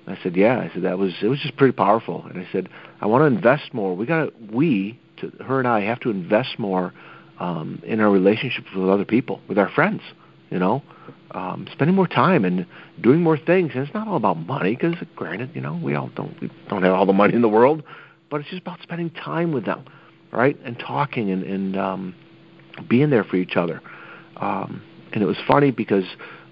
I 0.06 0.18
said, 0.22 0.36
"Yeah." 0.36 0.58
I 0.58 0.70
said 0.72 0.82
that 0.82 0.98
was 0.98 1.14
it 1.22 1.28
was 1.28 1.40
just 1.40 1.56
pretty 1.56 1.72
powerful. 1.72 2.26
And 2.28 2.38
I 2.38 2.48
said, 2.52 2.68
"I 3.00 3.06
want 3.06 3.22
to 3.22 3.26
invest 3.26 3.72
more. 3.72 3.96
We 3.96 4.06
got 4.06 4.28
we 4.52 4.98
to 5.18 5.30
her 5.44 5.58
and 5.58 5.68
I 5.68 5.80
have 5.82 6.00
to 6.00 6.10
invest 6.10 6.58
more 6.58 6.92
um, 7.38 7.82
in 7.84 8.00
our 8.00 8.10
relationships 8.10 8.68
with 8.74 8.88
other 8.88 9.04
people, 9.04 9.40
with 9.48 9.58
our 9.58 9.70
friends. 9.70 10.02
You 10.50 10.58
know, 10.58 10.82
um, 11.30 11.68
spending 11.72 11.94
more 11.94 12.08
time 12.08 12.44
and 12.44 12.66
doing 13.00 13.22
more 13.22 13.38
things. 13.38 13.70
And 13.74 13.84
it's 13.84 13.94
not 13.94 14.08
all 14.08 14.16
about 14.16 14.36
money, 14.36 14.74
because 14.74 14.96
granted, 15.14 15.50
you 15.54 15.60
know, 15.60 15.78
we 15.82 15.94
all 15.94 16.10
don't 16.14 16.38
we 16.40 16.50
don't 16.68 16.82
have 16.82 16.92
all 16.92 17.06
the 17.06 17.12
money 17.12 17.34
in 17.34 17.42
the 17.42 17.48
world, 17.48 17.82
but 18.30 18.40
it's 18.40 18.50
just 18.50 18.62
about 18.62 18.80
spending 18.82 19.10
time 19.10 19.52
with 19.52 19.64
them, 19.64 19.84
right? 20.32 20.58
And 20.64 20.78
talking 20.78 21.30
and 21.30 21.42
and 21.42 21.76
um, 21.76 22.14
being 22.88 23.10
there 23.10 23.24
for 23.24 23.36
each 23.36 23.56
other. 23.56 23.80
Um, 24.36 24.82
and 25.12 25.22
it 25.22 25.26
was 25.26 25.36
funny 25.46 25.70
because 25.70 26.04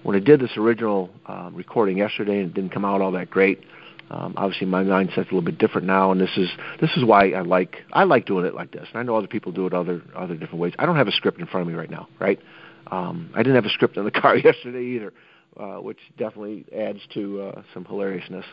when 0.03 0.15
I 0.15 0.19
did 0.19 0.39
this 0.39 0.57
original 0.57 1.09
uh, 1.25 1.49
recording 1.53 1.97
yesterday 1.97 2.39
and 2.39 2.49
it 2.49 2.53
didn't 2.53 2.71
come 2.71 2.85
out 2.85 3.01
all 3.01 3.11
that 3.13 3.29
great, 3.29 3.63
um, 4.11 4.33
obviously 4.37 4.67
my 4.67 4.83
mindset's 4.83 5.17
a 5.17 5.19
little 5.19 5.41
bit 5.41 5.57
different 5.57 5.85
now, 5.85 6.11
and 6.11 6.19
this 6.19 6.35
is 6.35 6.49
this 6.81 6.89
is 6.97 7.05
why 7.05 7.29
I 7.31 7.41
like 7.41 7.77
I 7.93 8.03
like 8.05 8.25
doing 8.25 8.45
it 8.45 8.55
like 8.55 8.71
this. 8.71 8.87
And 8.91 8.99
I 8.99 9.03
know 9.03 9.15
other 9.15 9.27
people 9.27 9.51
do 9.51 9.67
it 9.67 9.73
other 9.73 10.01
other 10.15 10.35
different 10.35 10.59
ways. 10.59 10.73
I 10.79 10.85
don't 10.85 10.95
have 10.95 11.07
a 11.07 11.11
script 11.11 11.39
in 11.39 11.45
front 11.45 11.67
of 11.67 11.71
me 11.71 11.77
right 11.77 11.91
now, 11.91 12.07
right? 12.19 12.39
Um, 12.87 13.29
I 13.35 13.39
didn't 13.43 13.55
have 13.55 13.65
a 13.65 13.69
script 13.69 13.97
in 13.97 14.05
the 14.05 14.11
car 14.21 14.35
yesterday 14.35 14.83
either, 14.95 15.13
uh, 15.59 15.77
which 15.77 15.99
definitely 16.17 16.65
adds 16.75 16.99
to 17.13 17.41
uh, 17.41 17.61
some 17.73 17.85
hilariousness. 17.85 18.45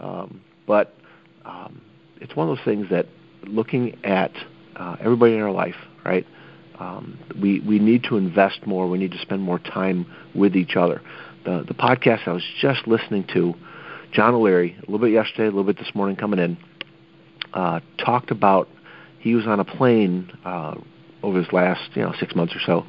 Um, 0.00 0.40
but 0.66 0.94
um, 1.44 1.82
it's 2.20 2.34
one 2.34 2.48
of 2.48 2.56
those 2.56 2.64
things 2.64 2.88
that 2.90 3.06
looking 3.46 4.02
at 4.04 4.32
uh, 4.76 4.96
everybody 5.00 5.34
in 5.34 5.40
our 5.40 5.50
life, 5.50 5.76
right? 6.04 6.26
Um, 6.78 7.18
we 7.40 7.60
we 7.60 7.78
need 7.78 8.04
to 8.04 8.16
invest 8.16 8.66
more. 8.66 8.88
We 8.88 8.98
need 8.98 9.12
to 9.12 9.18
spend 9.18 9.42
more 9.42 9.58
time 9.58 10.06
with 10.34 10.56
each 10.56 10.76
other. 10.76 11.00
The 11.44 11.64
the 11.66 11.74
podcast 11.74 12.26
I 12.26 12.32
was 12.32 12.44
just 12.60 12.86
listening 12.86 13.26
to, 13.34 13.54
John 14.12 14.34
O'Leary, 14.34 14.76
a 14.76 14.80
little 14.90 14.98
bit 14.98 15.12
yesterday, 15.12 15.44
a 15.44 15.50
little 15.50 15.64
bit 15.64 15.78
this 15.78 15.94
morning 15.94 16.16
coming 16.16 16.40
in, 16.40 16.56
uh, 17.52 17.80
talked 17.98 18.30
about 18.30 18.68
he 19.20 19.34
was 19.34 19.46
on 19.46 19.60
a 19.60 19.64
plane 19.64 20.30
uh, 20.44 20.74
over 21.22 21.38
his 21.38 21.52
last 21.52 21.90
you 21.94 22.02
know 22.02 22.12
six 22.18 22.34
months 22.34 22.54
or 22.54 22.60
so. 22.66 22.86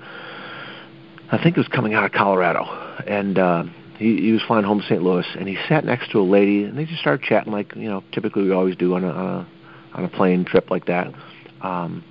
I 1.32 1.42
think 1.42 1.58
it 1.58 1.60
was 1.60 1.68
coming 1.68 1.94
out 1.94 2.04
of 2.04 2.12
Colorado, 2.12 2.64
and 3.08 3.38
uh, 3.38 3.64
he, 3.98 4.18
he 4.18 4.32
was 4.32 4.42
flying 4.44 4.66
home 4.66 4.80
to 4.80 4.86
St. 4.86 5.02
Louis, 5.02 5.26
and 5.38 5.48
he 5.48 5.58
sat 5.68 5.86
next 5.86 6.12
to 6.12 6.20
a 6.20 6.24
lady, 6.24 6.64
and 6.64 6.78
they 6.78 6.86
just 6.86 7.02
started 7.02 7.26
chatting 7.26 7.52
like 7.52 7.76
you 7.76 7.90
know 7.90 8.04
typically 8.12 8.44
we 8.44 8.52
always 8.52 8.76
do 8.76 8.96
on 8.96 9.04
a 9.04 9.10
on 9.10 9.26
a, 9.26 9.48
on 9.94 10.04
a 10.06 10.10
plane 10.10 10.46
trip 10.46 10.70
like 10.70 10.86
that. 10.86 11.14
Um, 11.62 12.04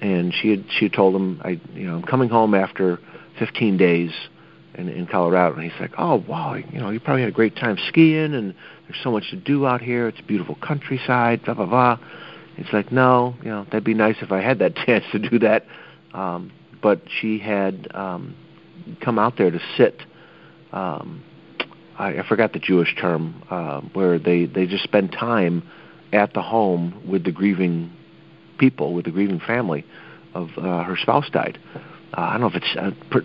and 0.00 0.34
she 0.34 0.50
had 0.50 0.64
she 0.70 0.86
had 0.86 0.92
told 0.92 1.14
him 1.14 1.40
I 1.44 1.60
you 1.74 1.86
know 1.86 1.96
I'm 1.96 2.02
coming 2.02 2.28
home 2.28 2.54
after 2.54 2.98
15 3.38 3.76
days 3.76 4.10
in 4.74 4.88
in 4.88 5.06
Colorado. 5.06 5.56
And 5.56 5.70
he's 5.70 5.80
like 5.80 5.92
oh 5.98 6.24
wow 6.26 6.54
you 6.54 6.80
know 6.80 6.90
you 6.90 7.00
probably 7.00 7.22
had 7.22 7.28
a 7.30 7.34
great 7.34 7.56
time 7.56 7.76
skiing 7.88 8.34
and 8.34 8.54
there's 8.88 9.02
so 9.02 9.10
much 9.10 9.30
to 9.30 9.36
do 9.36 9.66
out 9.66 9.80
here. 9.80 10.08
It's 10.08 10.20
a 10.20 10.24
beautiful 10.24 10.56
countryside 10.62 11.44
blah 11.44 11.54
blah 11.54 11.66
blah. 11.66 11.98
It's 12.56 12.72
like 12.72 12.90
no 12.90 13.34
you 13.42 13.50
know 13.50 13.64
that'd 13.64 13.84
be 13.84 13.94
nice 13.94 14.16
if 14.20 14.32
I 14.32 14.40
had 14.40 14.58
that 14.60 14.74
chance 14.86 15.04
to 15.12 15.18
do 15.18 15.38
that. 15.40 15.66
Um 16.14 16.52
but 16.82 17.02
she 17.20 17.38
had 17.38 17.88
um 17.94 18.34
come 19.04 19.18
out 19.18 19.36
there 19.36 19.50
to 19.50 19.60
sit 19.76 20.00
um 20.72 21.22
I, 21.98 22.20
I 22.20 22.26
forgot 22.26 22.54
the 22.54 22.58
Jewish 22.58 22.96
term 22.98 23.42
uh, 23.50 23.82
where 23.92 24.18
they 24.18 24.46
they 24.46 24.66
just 24.66 24.84
spend 24.84 25.12
time 25.12 25.62
at 26.12 26.32
the 26.32 26.42
home 26.42 27.02
with 27.08 27.24
the 27.24 27.30
grieving 27.30 27.92
people 28.60 28.94
with 28.94 29.06
the 29.06 29.10
grieving 29.10 29.40
family 29.40 29.84
of 30.34 30.50
uh, 30.56 30.84
her 30.84 30.96
spouse 30.96 31.28
died. 31.30 31.58
Uh, 32.16 32.20
I 32.20 32.32
don't 32.32 32.40
know 32.42 32.46
if 32.48 32.54
it's. 32.54 32.76
Uh, 32.76 32.90
per, 33.10 33.22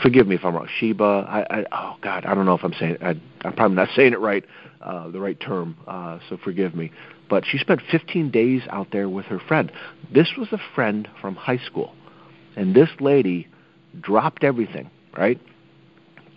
forgive 0.00 0.26
me 0.26 0.36
if 0.36 0.44
I'm 0.44 0.54
wrong. 0.54 0.68
Sheba. 0.78 1.26
I, 1.28 1.58
I. 1.58 1.64
Oh 1.72 1.96
God. 2.00 2.24
I 2.24 2.34
don't 2.34 2.46
know 2.46 2.54
if 2.54 2.62
I'm 2.62 2.74
saying. 2.74 2.98
I, 3.02 3.20
I'm 3.42 3.54
probably 3.54 3.76
not 3.76 3.88
saying 3.94 4.12
it 4.12 4.20
right. 4.20 4.44
Uh, 4.80 5.10
the 5.10 5.20
right 5.20 5.38
term. 5.38 5.76
Uh, 5.86 6.18
so 6.28 6.38
forgive 6.42 6.74
me. 6.74 6.92
But 7.28 7.44
she 7.46 7.58
spent 7.58 7.80
15 7.90 8.30
days 8.30 8.62
out 8.70 8.88
there 8.92 9.08
with 9.08 9.26
her 9.26 9.38
friend. 9.38 9.72
This 10.12 10.28
was 10.36 10.48
a 10.52 10.58
friend 10.74 11.08
from 11.20 11.36
high 11.36 11.58
school, 11.58 11.94
and 12.56 12.74
this 12.74 12.90
lady 13.00 13.48
dropped 14.00 14.44
everything. 14.44 14.90
Right. 15.16 15.40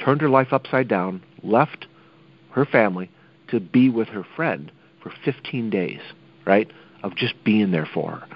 Turned 0.03 0.21
her 0.21 0.29
life 0.29 0.51
upside 0.51 0.87
down. 0.87 1.23
Left 1.43 1.87
her 2.51 2.65
family 2.65 3.09
to 3.49 3.59
be 3.59 3.89
with 3.89 4.07
her 4.09 4.25
friend 4.35 4.71
for 5.01 5.11
15 5.23 5.69
days. 5.69 5.99
Right 6.45 6.71
of 7.05 7.15
just 7.15 7.35
being 7.43 7.71
there 7.71 7.87
for 7.91 8.11
her. 8.11 8.27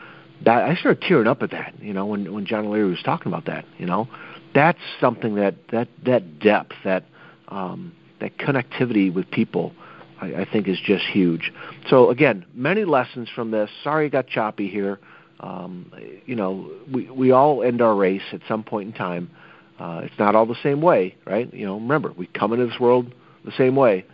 That 0.46 0.64
I 0.64 0.76
started 0.76 1.02
tearing 1.02 1.28
up 1.28 1.44
at 1.44 1.52
that, 1.52 1.74
you 1.82 1.92
know, 1.92 2.06
when 2.06 2.32
when 2.34 2.46
John 2.46 2.68
O'Leary 2.68 2.90
was 2.90 3.02
talking 3.04 3.32
about 3.32 3.46
that, 3.46 3.66
you 3.78 3.86
know, 3.86 4.08
that's 4.54 4.80
something 5.02 5.36
that 5.36 5.56
that 5.72 5.90
that 6.06 6.40
depth, 6.40 6.74
that 6.86 7.04
um, 7.50 7.94
that 8.22 8.38
connectivity 8.38 9.14
with 9.14 9.30
people, 9.32 9.74
I, 10.22 10.28
I 10.36 10.48
think 10.50 10.68
is 10.68 10.80
just 10.80 11.04
huge. 11.04 11.52
So 11.90 12.10
again, 12.10 12.46
many 12.54 12.86
lessons 12.86 13.28
from 13.34 13.52
this. 13.52 13.70
Sorry, 13.84 14.08
it 14.08 14.12
got 14.12 14.28
choppy 14.28 14.70
here. 14.70 15.00
Um, 15.42 15.92
you 16.26 16.36
know, 16.36 16.72
we 16.92 17.10
we 17.10 17.32
all 17.32 17.64
end 17.64 17.82
our 17.82 17.96
race 17.96 18.22
at 18.32 18.42
some 18.48 18.64
point 18.64 18.88
in 18.88 18.94
time. 18.94 19.30
Uh, 19.78 20.02
it's 20.04 20.20
not 20.20 20.36
all 20.36 20.46
the 20.46 20.62
same 20.62 20.82
way, 20.82 21.16
right? 21.26 21.54
You 21.54 21.66
know, 21.66 21.76
remember, 21.76 22.12
we 22.12 22.28
come 22.28 22.54
into 22.54 22.66
this 22.66 22.80
world 22.80 23.14
the 23.46 23.54
same 23.58 23.76
way. 23.76 24.06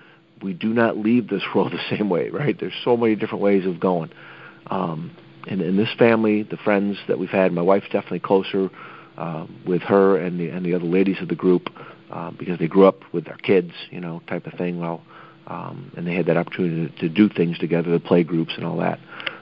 We 0.41 0.53
do 0.53 0.69
not 0.73 0.97
leave 0.97 1.29
this 1.29 1.43
world 1.53 1.71
the 1.89 1.95
same 1.95 2.09
way, 2.09 2.29
right? 2.29 2.59
There's 2.59 2.73
so 2.83 2.97
many 2.97 3.15
different 3.15 3.43
ways 3.43 3.65
of 3.65 3.79
going. 3.79 4.11
Um, 4.67 5.11
and 5.47 5.61
in 5.61 5.77
this 5.77 5.93
family, 5.97 6.43
the 6.43 6.57
friends 6.57 6.97
that 7.07 7.19
we've 7.19 7.29
had, 7.29 7.51
my 7.53 7.61
wife's 7.61 7.85
definitely 7.85 8.19
closer 8.19 8.69
uh, 9.17 9.45
with 9.65 9.81
her 9.83 10.17
and 10.17 10.39
the 10.39 10.49
and 10.49 10.65
the 10.65 10.73
other 10.73 10.85
ladies 10.85 11.17
of 11.21 11.27
the 11.27 11.35
group 11.35 11.69
uh, 12.11 12.31
because 12.31 12.59
they 12.59 12.67
grew 12.67 12.85
up 12.85 13.01
with 13.13 13.25
their 13.25 13.37
kids, 13.37 13.71
you 13.91 13.99
know, 13.99 14.21
type 14.27 14.45
of 14.47 14.53
thing. 14.53 14.79
Well, 14.79 15.01
um, 15.47 15.91
and 15.95 16.07
they 16.07 16.15
had 16.15 16.25
that 16.25 16.37
opportunity 16.37 16.87
to, 16.87 16.99
to 17.01 17.09
do 17.09 17.29
things 17.29 17.57
together, 17.59 17.91
the 17.91 17.99
play 17.99 18.23
groups 18.23 18.53
and 18.57 18.65
all 18.65 18.77
that. 18.77 18.99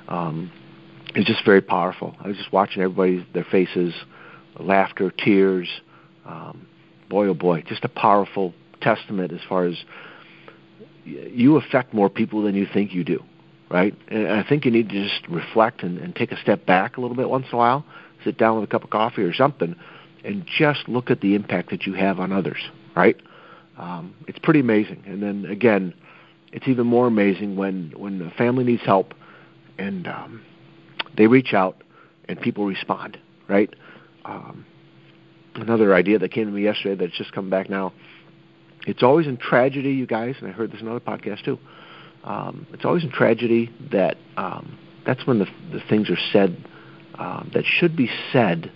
Um, 0.09 0.51
it's 1.15 1.27
just 1.27 1.45
very 1.45 1.61
powerful. 1.61 2.15
I 2.19 2.27
was 2.27 2.37
just 2.37 2.51
watching 2.51 2.81
everybody, 2.81 3.25
their 3.33 3.45
faces, 3.45 3.93
laughter, 4.59 5.11
tears. 5.11 5.69
Um, 6.25 6.67
boy, 7.09 7.27
oh 7.27 7.33
boy, 7.33 7.63
just 7.67 7.85
a 7.85 7.89
powerful 7.89 8.53
testament 8.81 9.31
as 9.31 9.39
far 9.47 9.65
as 9.65 9.75
you 11.05 11.55
affect 11.57 11.93
more 11.93 12.09
people 12.09 12.43
than 12.43 12.55
you 12.55 12.65
think 12.71 12.93
you 12.93 13.03
do 13.03 13.23
right? 13.73 13.97
And 14.07 14.27
I 14.27 14.47
think 14.47 14.65
you 14.65 14.71
need 14.71 14.89
to 14.89 15.03
just 15.03 15.27
reflect 15.27 15.81
and, 15.81 15.97
and 15.97 16.15
take 16.15 16.31
a 16.31 16.37
step 16.39 16.65
back 16.67 16.95
a 16.95 17.01
little 17.01 17.17
bit 17.17 17.27
once 17.27 17.47
in 17.51 17.55
a 17.55 17.57
while, 17.57 17.83
sit 18.23 18.37
down 18.37 18.55
with 18.55 18.69
a 18.69 18.71
cup 18.71 18.83
of 18.83 18.91
coffee 18.91 19.23
or 19.23 19.33
something, 19.33 19.75
and 20.23 20.45
just 20.45 20.87
look 20.87 21.09
at 21.09 21.21
the 21.21 21.33
impact 21.33 21.71
that 21.71 21.87
you 21.87 21.93
have 21.93 22.19
on 22.19 22.31
others, 22.31 22.69
right? 22.95 23.19
Um, 23.77 24.13
it's 24.27 24.37
pretty 24.37 24.59
amazing. 24.59 25.03
And 25.07 25.23
then 25.23 25.45
again, 25.45 25.95
it's 26.51 26.67
even 26.67 26.85
more 26.85 27.07
amazing 27.07 27.55
when 27.55 27.91
when 27.97 28.21
a 28.21 28.29
family 28.29 28.63
needs 28.63 28.83
help 28.83 29.15
and 29.79 30.07
um, 30.07 30.43
they 31.17 31.25
reach 31.25 31.55
out 31.55 31.81
and 32.29 32.39
people 32.39 32.67
respond, 32.67 33.17
right? 33.49 33.73
Um, 34.23 34.67
another 35.55 35.95
idea 35.95 36.19
that 36.19 36.31
came 36.31 36.45
to 36.45 36.51
me 36.51 36.61
yesterday 36.61 36.93
that's 36.93 37.17
just 37.17 37.33
come 37.33 37.49
back 37.49 37.71
now. 37.71 37.91
It's 38.85 39.01
always 39.01 39.25
in 39.25 39.37
tragedy, 39.37 39.93
you 39.93 40.05
guys, 40.05 40.35
and 40.39 40.47
I 40.47 40.51
heard 40.51 40.71
this 40.71 40.79
in 40.79 40.87
another 40.87 41.03
podcast 41.03 41.43
too 41.43 41.57
um, 42.23 42.67
it's 42.73 42.85
always 42.85 43.03
a 43.03 43.09
tragedy 43.09 43.71
that 43.91 44.17
um, 44.37 44.77
that's 45.05 45.25
when 45.27 45.39
the, 45.39 45.47
the 45.71 45.81
things 45.89 46.09
are 46.09 46.17
said 46.31 46.57
uh, 47.15 47.43
that 47.53 47.65
should 47.65 47.95
be 47.95 48.09
said 48.31 48.71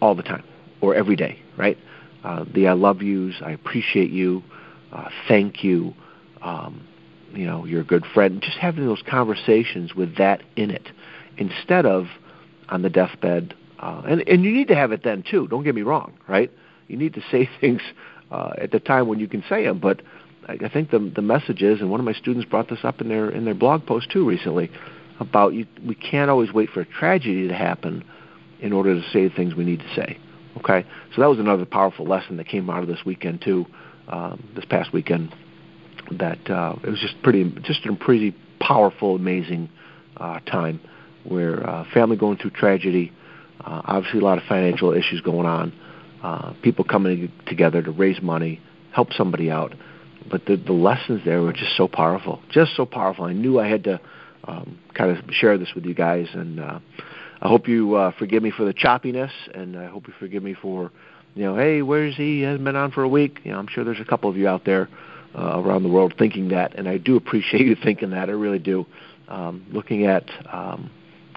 all 0.00 0.14
the 0.14 0.22
time 0.22 0.44
or 0.80 0.94
every 0.94 1.16
day, 1.16 1.40
right? 1.56 1.78
Uh, 2.24 2.44
the 2.52 2.68
I 2.68 2.72
love 2.72 3.02
yous, 3.02 3.36
I 3.44 3.52
appreciate 3.52 4.10
you, 4.10 4.42
uh, 4.92 5.08
thank 5.28 5.62
you, 5.62 5.94
um, 6.42 6.86
you 7.32 7.46
know, 7.46 7.64
you're 7.64 7.80
a 7.80 7.84
good 7.84 8.04
friend. 8.12 8.40
Just 8.42 8.58
having 8.58 8.86
those 8.86 9.02
conversations 9.08 9.94
with 9.94 10.16
that 10.16 10.42
in 10.56 10.70
it 10.70 10.88
instead 11.36 11.86
of 11.86 12.06
on 12.68 12.82
the 12.82 12.90
deathbed. 12.90 13.54
Uh, 13.78 14.02
and, 14.06 14.26
and 14.28 14.44
you 14.44 14.52
need 14.52 14.68
to 14.68 14.74
have 14.74 14.92
it 14.92 15.02
then 15.02 15.24
too. 15.28 15.48
Don't 15.48 15.64
get 15.64 15.74
me 15.74 15.82
wrong, 15.82 16.14
right? 16.28 16.50
You 16.88 16.96
need 16.96 17.14
to 17.14 17.22
say 17.30 17.48
things 17.60 17.82
uh, 18.30 18.52
at 18.58 18.70
the 18.70 18.80
time 18.80 19.08
when 19.08 19.18
you 19.18 19.28
can 19.28 19.44
say 19.48 19.64
them, 19.64 19.78
but 19.78 20.00
I 20.48 20.68
think 20.68 20.90
the 20.90 20.98
the 20.98 21.22
message 21.22 21.62
is, 21.62 21.80
and 21.80 21.90
one 21.90 22.00
of 22.00 22.06
my 22.06 22.12
students 22.12 22.48
brought 22.48 22.68
this 22.68 22.80
up 22.84 23.00
in 23.00 23.08
their 23.08 23.30
in 23.30 23.44
their 23.44 23.54
blog 23.54 23.86
post 23.86 24.10
too 24.10 24.26
recently, 24.26 24.70
about 25.20 25.54
you. 25.54 25.66
We 25.86 25.94
can't 25.94 26.30
always 26.30 26.52
wait 26.52 26.70
for 26.70 26.80
a 26.80 26.84
tragedy 26.84 27.48
to 27.48 27.54
happen 27.54 28.04
in 28.60 28.72
order 28.72 28.94
to 28.94 29.02
say 29.10 29.26
the 29.28 29.34
things 29.34 29.54
we 29.54 29.64
need 29.64 29.80
to 29.80 29.94
say. 29.94 30.18
Okay, 30.58 30.86
so 31.14 31.20
that 31.20 31.28
was 31.28 31.38
another 31.38 31.64
powerful 31.64 32.06
lesson 32.06 32.36
that 32.36 32.46
came 32.46 32.70
out 32.70 32.82
of 32.82 32.88
this 32.88 33.04
weekend 33.04 33.42
too, 33.42 33.66
um, 34.08 34.42
this 34.54 34.64
past 34.64 34.92
weekend. 34.92 35.34
That 36.12 36.50
uh, 36.50 36.76
it 36.82 36.90
was 36.90 37.00
just 37.00 37.20
pretty, 37.22 37.50
just 37.62 37.84
a 37.86 37.94
pretty 37.94 38.36
powerful, 38.60 39.16
amazing 39.16 39.70
uh, 40.16 40.40
time 40.40 40.80
where 41.24 41.68
uh, 41.68 41.84
family 41.92 42.16
going 42.16 42.36
through 42.36 42.50
tragedy, 42.50 43.10
uh, 43.60 43.82
obviously 43.84 44.20
a 44.20 44.24
lot 44.24 44.38
of 44.38 44.44
financial 44.44 44.92
issues 44.92 45.22
going 45.22 45.46
on, 45.46 45.72
uh, 46.22 46.52
people 46.62 46.84
coming 46.84 47.32
together 47.46 47.82
to 47.82 47.90
raise 47.90 48.20
money, 48.20 48.60
help 48.92 49.12
somebody 49.14 49.50
out 49.50 49.74
but 50.30 50.46
the 50.46 50.56
the 50.56 50.72
lessons 50.72 51.22
there 51.24 51.42
were 51.42 51.52
just 51.52 51.76
so 51.76 51.88
powerful, 51.88 52.40
just 52.50 52.76
so 52.76 52.86
powerful. 52.86 53.24
I 53.24 53.32
knew 53.32 53.60
I 53.60 53.68
had 53.68 53.84
to 53.84 54.00
um, 54.46 54.78
kind 54.94 55.10
of 55.10 55.24
share 55.32 55.58
this 55.58 55.74
with 55.74 55.84
you 55.84 55.94
guys, 55.94 56.28
and 56.32 56.60
uh, 56.60 56.78
I 57.40 57.48
hope 57.48 57.68
you 57.68 57.94
uh, 57.94 58.12
forgive 58.18 58.42
me 58.42 58.50
for 58.50 58.64
the 58.64 58.74
choppiness, 58.74 59.30
and 59.54 59.76
I 59.76 59.86
hope 59.86 60.06
you 60.08 60.14
forgive 60.18 60.42
me 60.42 60.54
for, 60.54 60.90
you 61.34 61.44
know, 61.44 61.56
hey, 61.56 61.82
where's 61.82 62.16
he? 62.16 62.38
he 62.38 62.40
hasn't 62.42 62.64
been 62.64 62.76
on 62.76 62.90
for 62.90 63.02
a 63.02 63.08
week. 63.08 63.40
You 63.44 63.52
know, 63.52 63.58
I'm 63.58 63.68
sure 63.68 63.84
there's 63.84 64.00
a 64.00 64.04
couple 64.04 64.30
of 64.30 64.36
you 64.36 64.48
out 64.48 64.64
there 64.64 64.88
uh, 65.36 65.60
around 65.60 65.82
the 65.82 65.88
world 65.88 66.14
thinking 66.18 66.48
that, 66.48 66.74
and 66.76 66.88
I 66.88 66.98
do 66.98 67.16
appreciate 67.18 67.66
you 67.66 67.76
thinking 67.82 68.10
that. 68.10 68.28
I 68.28 68.32
really 68.32 68.58
do. 68.58 68.86
Um, 69.28 69.66
looking 69.72 70.06
at, 70.06 70.30
um, 70.52 70.90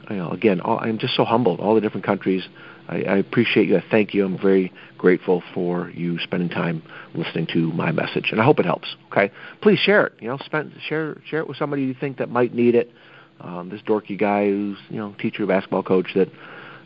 you 0.10 0.18
know, 0.18 0.32
again, 0.32 0.60
all, 0.62 0.80
I'm 0.80 0.98
just 0.98 1.16
so 1.16 1.24
humbled. 1.24 1.60
All 1.60 1.76
the 1.76 1.82
different 1.82 2.06
countries. 2.06 2.44
I, 2.88 3.02
I 3.04 3.18
appreciate 3.18 3.68
you. 3.68 3.78
I 3.78 3.84
thank 3.90 4.14
you. 4.14 4.26
I'm 4.26 4.38
very 4.38 4.72
grateful 4.98 5.44
for 5.54 5.90
you 5.90 6.20
spending 6.20 6.50
time 6.50 6.82
listening 7.14 7.48
to 7.54 7.72
my 7.74 7.92
message, 7.92 8.30
and 8.32 8.42
I 8.42 8.44
hope 8.44 8.60
it 8.60 8.66
helps. 8.66 8.96
Okay, 9.12 9.32
please 9.62 9.80
share 9.80 10.08
it. 10.08 10.14
You 10.20 10.30
know, 10.30 10.38
spend 10.38 10.74
share 10.88 11.18
share 11.30 11.40
it 11.40 11.48
with 11.48 11.58
somebody 11.58 11.84
you 11.84 11.94
think 11.94 12.18
that 12.18 12.30
might 12.30 12.54
need 12.54 12.76
it. 12.76 12.92
Um, 13.40 13.70
this 13.70 13.82
dorky 13.82 14.18
guy 14.18 14.48
who's 14.48 14.78
you 14.90 14.98
know 14.98 15.14
teacher, 15.20 15.46
basketball 15.46 15.84
coach 15.84 16.08
that 16.16 16.30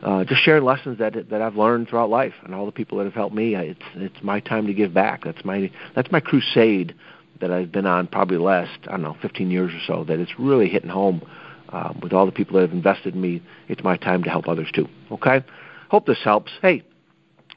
uh, 0.04 0.24
just 0.24 0.42
sharing 0.42 0.64
lessons 0.64 0.98
that 1.00 1.30
that 1.30 1.42
I've 1.42 1.56
learned 1.56 1.90
throughout 1.90 2.10
life, 2.10 2.34
and 2.44 2.54
all 2.56 2.66
the 2.66 2.72
people 2.72 2.98
that 2.98 3.06
have 3.06 3.14
helped 3.14 3.36
me. 3.36 3.56
It's 3.56 3.80
it's 3.96 4.24
my 4.24 4.40
time 4.40 4.68
to 4.68 4.74
give 4.74 4.94
back. 4.94 5.24
That's 5.24 5.46
my 5.46 5.72
that's 5.96 6.12
my 6.12 6.20
crusade 6.20 6.96
that 7.40 7.52
I've 7.52 7.72
been 7.72 7.86
on 7.86 8.08
probably 8.08 8.38
the 8.38 8.44
last 8.44 8.78
I 8.88 8.92
don't 8.92 9.04
know 9.04 9.18
15 9.22 9.52
years 9.52 9.72
or 9.74 9.80
so. 9.86 10.04
That 10.04 10.20
it's 10.20 10.40
really 10.40 10.68
hitting 10.68 10.90
home 10.90 11.22
um, 11.70 12.00
with 12.02 12.14
all 12.14 12.26
the 12.26 12.32
people 12.32 12.56
that 12.56 12.62
have 12.62 12.72
invested 12.72 13.16
in 13.16 13.22
me. 13.22 13.42
It's 13.68 13.84
my 13.84 13.98
time 13.98 14.24
to 14.24 14.30
help 14.30 14.48
others 14.48 14.70
too. 14.74 14.88
Okay, 15.12 15.44
hope 15.92 16.06
this 16.06 16.24
helps. 16.24 16.54
Hey, 16.62 16.84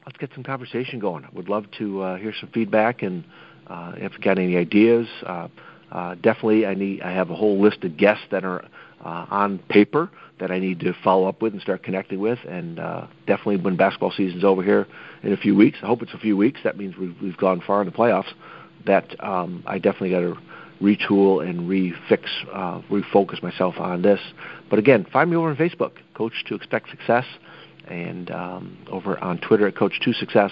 let's 0.05 0.17
get 0.17 0.29
some 0.33 0.43
conversation 0.43 0.99
going. 0.99 1.23
I 1.23 1.29
would 1.31 1.47
love 1.47 1.67
to 1.77 2.01
uh, 2.01 2.17
hear 2.17 2.33
some 2.37 2.49
feedback 2.49 3.01
and 3.01 3.23
uh, 3.65 3.93
if 3.95 4.11
you've 4.11 4.21
got 4.21 4.37
any 4.37 4.57
ideas. 4.57 5.07
Uh, 5.25 5.47
uh, 5.89 6.15
definitely, 6.15 6.65
I 6.65 6.73
need. 6.73 7.01
I 7.01 7.13
have 7.13 7.29
a 7.29 7.35
whole 7.35 7.61
list 7.61 7.85
of 7.85 7.95
guests 7.95 8.25
that 8.31 8.43
are 8.43 8.65
uh, 9.05 9.25
on 9.29 9.59
paper 9.69 10.11
that 10.41 10.51
I 10.51 10.59
need 10.59 10.81
to 10.81 10.93
follow 11.01 11.29
up 11.29 11.41
with 11.41 11.53
and 11.53 11.61
start 11.61 11.81
connecting 11.81 12.19
with. 12.19 12.39
And 12.45 12.77
uh, 12.77 13.07
definitely 13.25 13.55
when 13.55 13.77
basketball 13.77 14.11
season's 14.11 14.43
over 14.43 14.61
here 14.61 14.85
in 15.23 15.31
a 15.31 15.37
few 15.37 15.55
weeks, 15.55 15.77
I 15.81 15.85
hope 15.85 16.01
it's 16.01 16.13
a 16.13 16.19
few 16.19 16.35
weeks. 16.35 16.59
That 16.65 16.77
means 16.77 16.97
we've, 16.97 17.15
we've 17.21 17.37
gone 17.37 17.63
far 17.65 17.81
in 17.81 17.85
the 17.85 17.93
playoffs. 17.93 18.33
That 18.85 19.15
um, 19.23 19.63
I 19.65 19.79
definitely 19.79 20.09
got 20.09 20.19
to 20.19 20.37
retool 20.81 21.47
and 21.47 21.69
refix, 21.69 22.25
uh, 22.53 22.81
refocus 22.91 23.41
myself 23.41 23.75
on 23.77 24.01
this. 24.01 24.19
But 24.69 24.77
again, 24.77 25.05
find 25.13 25.29
me 25.29 25.37
over 25.37 25.49
on 25.51 25.55
Facebook, 25.55 25.93
Coach 26.15 26.33
to 26.47 26.55
Expect 26.55 26.89
Success, 26.89 27.23
and 27.87 28.31
um, 28.31 28.77
over 28.89 29.17
on 29.19 29.39
Twitter 29.39 29.67
at 29.67 29.75
Coach2Success, 29.75 30.51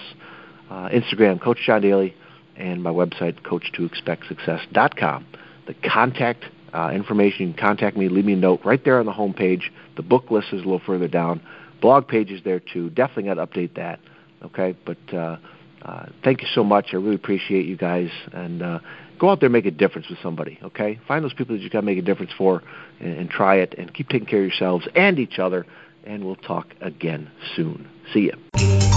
uh, 0.70 0.88
Instagram, 0.88 1.40
Coach 1.40 1.58
John 1.66 1.82
Daly, 1.82 2.14
and 2.56 2.82
my 2.82 2.90
website, 2.90 3.40
coach2expectsuccess.com. 3.42 5.26
The 5.66 5.74
contact 5.74 6.44
uh, 6.72 6.90
information, 6.92 7.48
you 7.48 7.54
can 7.54 7.60
contact 7.60 7.96
me, 7.96 8.08
leave 8.08 8.24
me 8.24 8.34
a 8.34 8.36
note 8.36 8.60
right 8.64 8.84
there 8.84 8.98
on 8.98 9.06
the 9.06 9.12
home 9.12 9.32
page. 9.32 9.70
The 9.96 10.02
book 10.02 10.30
list 10.30 10.48
is 10.48 10.60
a 10.60 10.64
little 10.64 10.82
further 10.84 11.08
down. 11.08 11.40
Blog 11.80 12.08
page 12.08 12.30
is 12.30 12.42
there 12.44 12.60
too. 12.60 12.90
Definitely 12.90 13.24
got 13.24 13.34
to 13.34 13.46
update 13.46 13.74
that. 13.76 14.00
Okay, 14.42 14.76
but 14.84 14.98
uh, 15.12 15.36
uh, 15.82 16.06
thank 16.22 16.42
you 16.42 16.48
so 16.54 16.64
much. 16.64 16.88
I 16.92 16.96
really 16.96 17.14
appreciate 17.14 17.66
you 17.66 17.76
guys, 17.76 18.10
and 18.32 18.62
uh, 18.62 18.78
go 19.18 19.30
out 19.30 19.40
there 19.40 19.46
and 19.46 19.52
make 19.52 19.66
a 19.66 19.70
difference 19.70 20.08
with 20.08 20.18
somebody. 20.22 20.58
Okay, 20.62 20.98
find 21.06 21.24
those 21.24 21.34
people 21.34 21.56
that 21.56 21.62
you 21.62 21.70
got 21.70 21.80
to 21.80 21.86
make 21.86 21.98
a 21.98 22.02
difference 22.02 22.32
for, 22.36 22.62
and, 23.00 23.16
and 23.18 23.30
try 23.30 23.56
it, 23.56 23.74
and 23.78 23.92
keep 23.92 24.08
taking 24.08 24.26
care 24.26 24.40
of 24.40 24.46
yourselves 24.46 24.86
and 24.94 25.18
each 25.18 25.38
other. 25.38 25.66
And 26.04 26.24
we'll 26.24 26.36
talk 26.36 26.74
again 26.80 27.30
soon. 27.56 27.88
See 28.12 28.30
you. 28.30 28.93